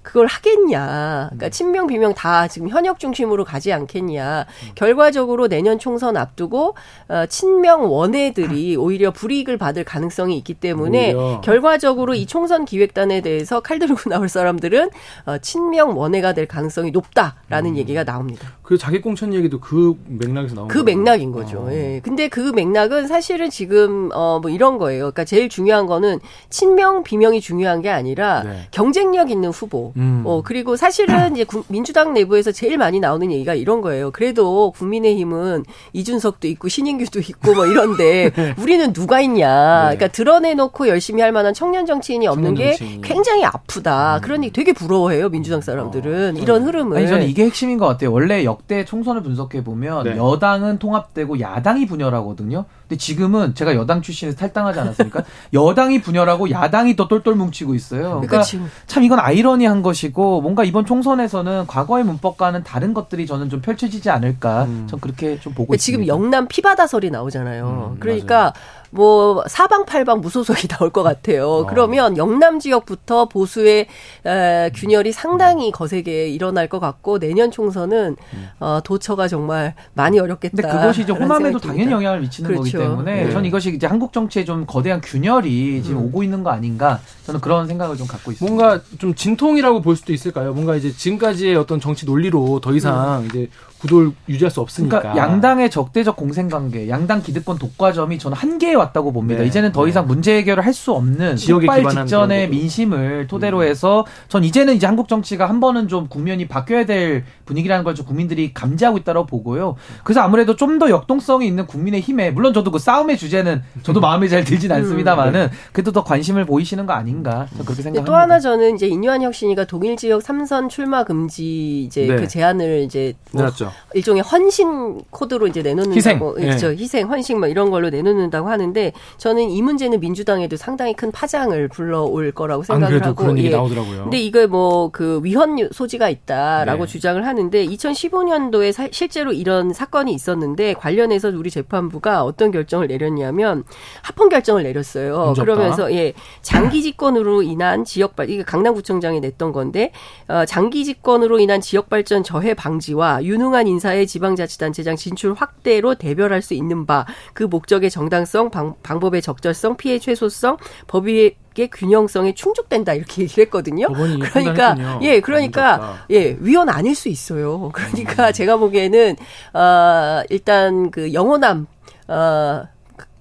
그걸 0.07 0.25
하겠냐. 0.27 1.27
그러니까 1.31 1.49
친명 1.49 1.85
비명 1.85 2.13
다 2.13 2.47
지금 2.47 2.69
현역 2.69 2.97
중심으로 2.97 3.43
가지 3.43 3.73
않겠냐. 3.73 4.45
결과적으로 4.75 5.49
내년 5.49 5.79
총선 5.79 6.15
앞두고 6.15 6.75
어, 7.09 7.25
친명 7.27 7.91
원외들이 7.91 8.77
오히려 8.77 9.11
불이익을 9.11 9.57
받을 9.57 9.83
가능성이 9.83 10.37
있기 10.37 10.53
때문에 10.53 11.11
오히려. 11.13 11.41
결과적으로 11.43 12.15
이 12.15 12.25
총선 12.25 12.63
기획단에 12.63 13.19
대해서 13.19 13.59
칼 13.59 13.79
들고 13.79 13.97
나올 14.09 14.29
사람들은 14.29 14.91
어, 15.25 15.37
친명 15.39 15.97
원외가 15.97 16.31
될 16.33 16.47
가능성이 16.47 16.91
높다라는 16.91 17.75
얘기가 17.75 18.05
나옵니다. 18.05 18.47
그 18.63 18.77
자기 18.77 19.01
공천 19.01 19.33
얘기도 19.33 19.59
그 19.59 19.95
맥락에서 20.07 20.55
나온 20.55 20.69
그 20.69 20.85
거예요. 20.85 20.97
맥락인 20.99 21.33
거죠. 21.33 21.59
어. 21.63 21.71
예. 21.73 21.99
근데 22.01 22.29
그 22.29 22.39
맥락은 22.55 23.07
사실은 23.07 23.49
지금 23.49 24.09
어 24.13 24.37
뭐 24.39 24.49
이런 24.51 24.77
거예요. 24.77 24.99
그러니까 25.11 25.25
제일 25.25 25.49
중요한 25.49 25.87
거는 25.87 26.19
친명 26.49 27.03
비명이 27.03 27.41
중요한 27.41 27.81
게 27.81 27.89
아니라 27.89 28.43
네. 28.43 28.67
경쟁력 28.71 29.31
있는 29.31 29.49
후보. 29.49 29.91
음. 29.97 30.21
어 30.25 30.41
그리고 30.43 30.75
사실은 30.75 31.33
이제 31.35 31.43
국- 31.43 31.65
민주당 31.69 32.13
내부에서 32.13 32.51
제일 32.51 32.77
많이 32.77 32.99
나오는 32.99 33.31
얘기가 33.31 33.53
이런 33.55 33.81
거예요. 33.81 34.11
그래도 34.11 34.71
국민의힘은 34.71 35.63
이준석도 35.93 36.47
있고 36.49 36.67
신인규도 36.69 37.19
있고 37.19 37.53
뭐 37.53 37.65
이런데 37.65 38.31
우리는 38.59 38.93
누가 38.93 39.19
있냐. 39.21 39.89
네. 39.89 39.95
그러니까 39.97 40.07
드러내놓고 40.09 40.87
열심히 40.87 41.21
할 41.21 41.31
만한 41.31 41.53
청년 41.53 41.85
정치인이 41.85 42.27
없는 42.27 42.55
청년 42.55 42.55
게 42.71 42.75
정치인이. 42.75 43.01
굉장히 43.01 43.43
아프다. 43.45 44.19
그러니 44.23 44.51
되게 44.51 44.73
부러워해요 44.73 45.29
민주당 45.29 45.61
사람들은 45.61 46.37
이런 46.37 46.63
흐름을. 46.63 46.97
아니 46.97 47.07
저는 47.07 47.27
이게 47.27 47.45
핵심인 47.45 47.77
것 47.77 47.87
같아요. 47.87 48.11
원래 48.11 48.43
역대 48.43 48.85
총선을 48.85 49.23
분석해 49.23 49.63
보면 49.63 50.03
네. 50.03 50.17
여당은 50.17 50.79
통합되고 50.79 51.39
야당이 51.39 51.85
분열하거든요. 51.87 52.65
근데 52.87 52.97
지금은 52.97 53.53
제가 53.55 53.75
여당 53.75 54.01
출신에서 54.01 54.37
탈당하지 54.37 54.79
않았습니까? 54.79 55.23
여당이 55.53 56.01
분열하고 56.01 56.49
야당이 56.51 56.95
더 56.95 57.07
똘똘 57.07 57.35
뭉치고 57.35 57.75
있어요. 57.75 58.21
그러니까 58.21 58.41
지금 58.43 58.69
참 58.85 59.03
이건 59.03 59.19
아이러니한 59.19 59.81
것이고 59.87 60.41
뭔가 60.41 60.63
이번 60.63 60.85
총선에서는 60.85 61.67
과거의 61.67 62.03
문법과는 62.03 62.63
다른 62.63 62.93
것들이 62.93 63.25
저는 63.25 63.49
좀 63.49 63.61
펼쳐지지 63.61 64.09
않을까. 64.09 64.65
음. 64.65 64.87
전 64.89 64.99
그렇게 64.99 65.39
좀 65.39 65.53
보고 65.53 65.67
그러니까 65.67 65.81
지금 65.81 66.01
있습니다. 66.01 66.13
영남 66.13 66.47
피바다설이 66.47 67.09
나오잖아요. 67.09 67.93
음, 67.93 67.99
그러니까 67.99 68.53
뭐 68.91 69.43
사방팔방 69.47 70.21
무소속이 70.21 70.67
나올 70.69 70.89
것 70.89 71.03
같아요. 71.03 71.49
어. 71.49 71.65
그러면 71.65 72.17
영남 72.17 72.59
지역부터 72.59 73.27
보수의 73.29 73.87
에, 74.25 74.71
균열이 74.73 75.11
상당히 75.11 75.71
거세게 75.71 76.29
일어날 76.29 76.67
것 76.67 76.79
같고 76.79 77.19
내년 77.19 77.51
총선은 77.51 78.15
어, 78.59 78.79
도처가 78.83 79.27
정말 79.27 79.75
많이 79.93 80.19
어렵겠다. 80.19 80.55
근데 80.61 80.69
그것이 80.69 81.01
이제 81.01 81.11
호남에도 81.11 81.59
당연히. 81.59 81.91
영향을 81.91 82.21
미치는 82.21 82.55
거기 82.55 82.71
그렇죠. 82.71 82.89
때문에 82.89 83.23
네. 83.25 83.31
전 83.31 83.45
이것이 83.45 83.69
이제 83.75 83.87
한국 83.87 84.13
정치에 84.13 84.45
좀 84.45 84.65
거대한 84.65 85.01
균열이 85.01 85.83
지금 85.83 85.97
음. 85.99 86.05
오고 86.05 86.23
있는 86.23 86.43
거 86.43 86.49
아닌가 86.51 86.99
저는 87.25 87.41
그런 87.41 87.67
생각을 87.67 87.97
좀 87.97 88.07
갖고 88.07 88.31
있습니다. 88.31 88.55
뭔가 88.55 88.81
좀 88.99 89.13
진통이라고 89.13 89.81
볼 89.81 89.95
수도 89.95 90.13
있을까요? 90.13 90.53
뭔가 90.53 90.75
이제 90.75 90.91
지금까지의 90.91 91.55
어떤 91.55 91.79
정치 91.79 92.05
논리로 92.05 92.59
더 92.61 92.73
이상 92.73 93.25
이제 93.29 93.49
구도를 93.79 94.11
유지할 94.27 94.49
수 94.51 94.61
없으니까. 94.61 94.99
그러니까 94.99 95.21
양당의 95.23 95.69
적대적 95.69 96.15
공생 96.15 96.49
관계, 96.49 96.89
양당 96.89 97.21
기득권 97.21 97.57
독과점이 97.59 98.17
저는 98.19 98.37
한계에 98.37 98.73
왔다고 98.73 99.11
봅니다. 99.11 99.41
네. 99.41 99.47
이제는 99.47 99.71
더 99.71 99.83
네. 99.83 99.89
이상 99.89 100.07
문제 100.07 100.37
해결을 100.37 100.65
할 100.65 100.73
수 100.73 100.91
없는 100.93 101.37
폭발 101.47 101.79
기반한 101.79 102.05
직전의. 102.05 102.49
민심을 102.49 103.25
토대로 103.27 103.63
해서 103.63 104.05
전 104.27 104.43
이제는 104.43 104.75
이제 104.75 104.85
한국 104.85 105.07
정치가 105.07 105.49
한 105.49 105.59
번은 105.59 105.87
좀 105.87 106.07
국면이 106.07 106.47
바뀌어야 106.47 106.85
될 106.85 107.23
분위기라는 107.45 107.83
걸 107.83 107.95
좀 107.95 108.05
국민들이 108.05 108.53
감지하고 108.53 108.97
있다고 108.97 109.25
보고요. 109.25 109.75
그래서 110.03 110.21
아무래도 110.21 110.55
좀 110.55 110.77
더 110.77 110.89
역동성이 110.91 111.47
있는 111.47 111.65
국민의 111.65 112.01
힘에 112.01 112.29
물론 112.29 112.53
저도 112.53 112.69
그 112.69 112.77
싸움의 112.77 113.17
주제는 113.17 113.63
저도 113.81 113.99
마음에 113.99 114.27
잘 114.27 114.43
들진 114.43 114.71
않습니다만은 114.71 115.49
그래도 115.71 115.91
더 115.91 116.03
관심을 116.03 116.45
보이시는 116.45 116.85
거 116.85 116.93
아닌가 116.93 117.47
저는 117.51 117.65
그렇게 117.65 117.81
생각합니다. 117.81 118.05
또 118.05 118.15
하나 118.15 118.39
저는 118.39 118.75
이제 118.75 118.85
인유한 118.87 119.23
혁신이가 119.23 119.65
동일 119.65 119.97
지역 119.97 120.21
삼선 120.21 120.69
출마 120.69 121.03
금지 121.03 121.83
이제 121.83 122.05
네. 122.05 122.15
그 122.17 122.27
제안을 122.27 122.83
이제 122.83 123.13
뭐 123.31 123.43
내놨죠. 123.67 123.87
일종의 123.93 124.21
헌신 124.23 125.01
코드로 125.09 125.47
이제 125.47 125.61
내놓는다고 125.61 125.97
희생. 125.97 126.19
그렇죠. 126.19 126.71
예. 126.71 126.75
희생, 126.75 127.09
헌신 127.09 127.39
뭐 127.39 127.47
이런 127.47 127.69
걸로 127.71 127.89
내놓는다고 127.89 128.49
하는데 128.49 128.91
저는 129.17 129.49
이 129.49 129.61
문제는 129.61 129.99
민주당에도 129.99 130.55
상당히 130.57 130.93
큰 130.93 131.11
파장을 131.11 131.67
불러올 131.69 132.31
거라고 132.31 132.61
안 132.61 132.65
생각을 132.65 132.87
그래도 132.89 133.05
하고 133.09 133.15
그런 133.23 133.37
얘기 133.37 133.47
예. 133.47 133.51
나오더라고요. 133.51 134.03
근데 134.03 134.19
이거 134.19 134.45
뭐그 134.47 135.21
위헌 135.23 135.69
소지가 135.71 136.09
있다라고 136.09 136.85
네. 136.85 136.91
주장을 136.91 137.25
하는데 137.25 137.65
2015년도에 137.65 138.71
사- 138.71 138.87
실제로 138.91 139.31
이런 139.33 139.73
사건이 139.73 140.13
있었는데 140.13 140.73
관련해서 140.73 141.29
우리 141.29 141.49
재판부가 141.49 142.23
어떤 142.23 142.51
결정을 142.51 142.87
내렸냐면 142.87 143.63
합헌 144.03 144.29
결정을 144.29 144.63
내렸어요. 144.63 145.33
그러면서 145.37 145.91
예 145.93 146.13
장기 146.41 146.83
집권으로 146.83 147.41
인한 147.41 147.83
지역 147.85 148.15
발 148.15 148.29
이게 148.29 148.43
강남구청장이 148.43 149.19
냈던 149.21 149.51
건데 149.51 149.91
어, 150.27 150.45
장기 150.45 150.85
집권으로 150.85 151.39
인한 151.39 151.61
지역 151.61 151.89
발전 151.89 152.23
저해 152.23 152.53
방지와 152.53 153.23
유능한 153.23 153.56
인사의 153.65 154.05
지방자치단체장 154.05 154.97
진출 154.97 155.33
확대로 155.33 155.95
대별할 155.95 156.41
수 156.41 156.53
있는 156.53 156.85
바 156.85 157.07
그 157.33 157.43
목적의 157.43 157.89
정당성, 157.89 158.49
방, 158.49 158.75
방법의 158.83 159.21
적절성, 159.21 159.77
피해 159.77 159.99
최소성, 159.99 160.57
법의 160.87 161.35
의 161.59 161.69
균형성에 161.71 162.35
충족된다 162.35 162.93
이렇게 162.93 163.23
얘기를 163.23 163.45
했거든요. 163.45 163.87
그러니까. 164.31 164.99
예, 165.01 165.19
그러니까. 165.21 166.05
예 166.11 166.37
위헌 166.39 166.69
아닐 166.69 166.93
수 166.93 167.09
있어요. 167.09 167.65
음. 167.65 167.71
그러니까 167.71 168.31
제가 168.31 168.57
보기에는 168.57 169.15
어 169.53 170.23
일단 170.29 170.91
그 170.91 171.13
영호남 171.13 171.65
어 172.07 172.63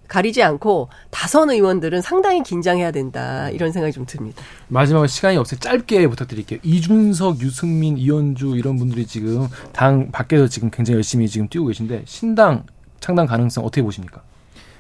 가리지 0.09 0.43
않고 0.43 0.89
다선 1.11 1.51
의원들은 1.51 2.03
상당히 2.03 2.43
긴장해야 2.43 2.91
된다 2.91 3.51
이런 3.51 3.73
생각이 3.73 3.93
좀 3.93 4.07
듭니다. 4.07 4.43
마지막으로 4.69 5.07
시간이 5.07 5.37
없어요. 5.37 5.61
짧게 5.61 6.07
부탁드릴게요. 6.09 6.61
이준석, 6.63 7.41
유승민, 7.41 7.99
이현주 7.99 8.55
이런 8.57 8.77
분들이 8.77 9.07
지금 9.07 9.49
당 9.73 10.11
밖에서 10.11 10.49
지금 10.49 10.71
굉장히 10.71 10.97
열심히 10.97 11.29
지금 11.29 11.49
뛰고 11.49 11.67
계신데 11.67 12.03
신당 12.07 12.65
창당 13.01 13.27
가능성 13.27 13.65
어떻게 13.65 13.83
보십니까? 13.83 14.23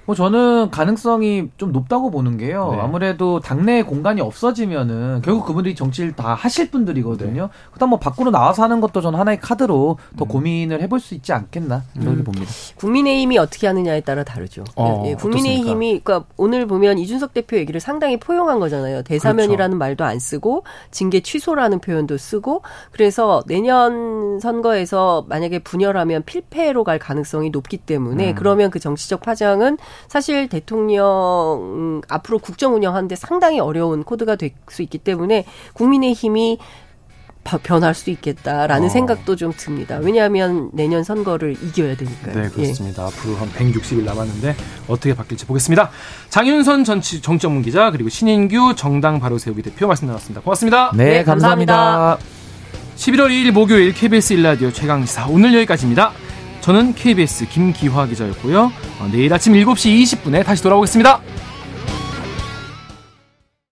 뭐 0.06 0.14
저는 0.14 0.70
가능성이 0.70 1.48
좀 1.56 1.72
높다고 1.72 2.10
보는 2.10 2.38
게요. 2.38 2.70
네. 2.72 2.80
아무래도 2.80 3.40
당내에 3.40 3.82
공간이 3.82 4.20
없어지면은 4.20 5.20
결국 5.22 5.44
그분들이 5.44 5.74
정치를 5.74 6.12
다 6.12 6.34
하실 6.34 6.70
분들이거든요. 6.70 7.48
그다음 7.72 7.90
뭐 7.90 7.98
밖으로 7.98 8.30
나와서 8.30 8.62
하는 8.62 8.80
것도 8.80 9.00
저는 9.00 9.18
하나의 9.18 9.40
카드로 9.40 9.98
더 10.16 10.24
음. 10.24 10.28
고민을 10.28 10.80
해볼 10.82 11.00
수 11.00 11.14
있지 11.14 11.32
않겠나 11.32 11.82
그렇게 11.94 12.18
음. 12.18 12.24
봅니다. 12.24 12.46
국민의힘이 12.76 13.36
어떻게 13.38 13.66
하느냐에 13.66 14.00
따라 14.00 14.22
다르죠. 14.22 14.62
어, 14.76 15.02
예, 15.06 15.14
국민의힘이 15.14 16.00
그러니까 16.04 16.28
오늘 16.36 16.66
보면 16.66 16.98
이준석 16.98 17.34
대표 17.34 17.56
얘기를 17.56 17.80
상당히 17.80 18.16
포용한 18.18 18.60
거잖아요. 18.60 19.02
대사면이라는 19.02 19.76
말도 19.76 20.04
안 20.04 20.20
쓰고 20.20 20.62
징계 20.92 21.20
취소라는 21.20 21.80
표현도 21.80 22.16
쓰고 22.16 22.62
그래서 22.92 23.42
내년 23.48 24.38
선거에서 24.38 25.26
만약에 25.28 25.58
분열하면 25.58 26.22
필패로 26.24 26.84
갈 26.84 27.00
가능성이 27.00 27.50
높기 27.50 27.76
때문에 27.78 28.30
음. 28.30 28.34
그러면 28.36 28.70
그 28.70 28.78
정치적 28.78 29.20
파장은 29.22 29.78
사실 30.08 30.48
대통령 30.48 31.04
음, 31.60 32.00
앞으로 32.08 32.38
국정 32.38 32.74
운영하는데 32.74 33.14
상당히 33.16 33.60
어려운 33.60 34.02
코드가 34.04 34.36
될 34.36 34.50
수 34.70 34.82
있기 34.82 34.98
때문에 34.98 35.44
국민의힘이 35.74 36.58
바- 37.44 37.58
변할 37.58 37.94
수 37.94 38.10
있겠다라는 38.10 38.86
어. 38.86 38.90
생각도 38.90 39.36
좀 39.36 39.52
듭니다. 39.56 39.98
왜냐하면 40.02 40.70
내년 40.72 41.04
선거를 41.04 41.52
이겨야 41.62 41.96
되니까요. 41.96 42.34
네, 42.34 42.44
예. 42.44 42.48
그렇습니다. 42.48 43.04
앞으로 43.06 43.36
한 43.36 43.48
160일 43.52 44.02
남았는데 44.04 44.56
어떻게 44.88 45.14
바뀔지 45.14 45.46
보겠습니다. 45.46 45.90
장윤선 46.30 46.82
정치 46.84 47.20
정치 47.22 47.42
전문 47.42 47.62
기자 47.62 47.90
그리고 47.92 48.08
신인규 48.08 48.74
정당 48.76 49.20
바로 49.20 49.38
세우기 49.38 49.62
대표 49.62 49.86
말씀 49.86 50.08
나눴습니다. 50.08 50.40
고맙습니다. 50.40 50.90
네, 50.94 51.04
네, 51.04 51.24
감사합니다. 51.24 51.74
감사합니다. 51.76 52.26
11월 52.96 53.28
2일 53.30 53.52
목요일 53.52 53.92
KBS 53.94 54.32
일라디오 54.32 54.72
최강시사 54.72 55.26
오늘 55.28 55.54
여기까지입니다. 55.54 56.12
저는 56.66 56.94
KBS 56.94 57.48
김기화 57.48 58.06
기자였고요. 58.06 58.72
어, 58.98 59.08
내일 59.12 59.32
아침 59.32 59.52
7시 59.52 60.02
20분에 60.02 60.44
다시 60.44 60.64
돌아오겠습니다. 60.64 61.20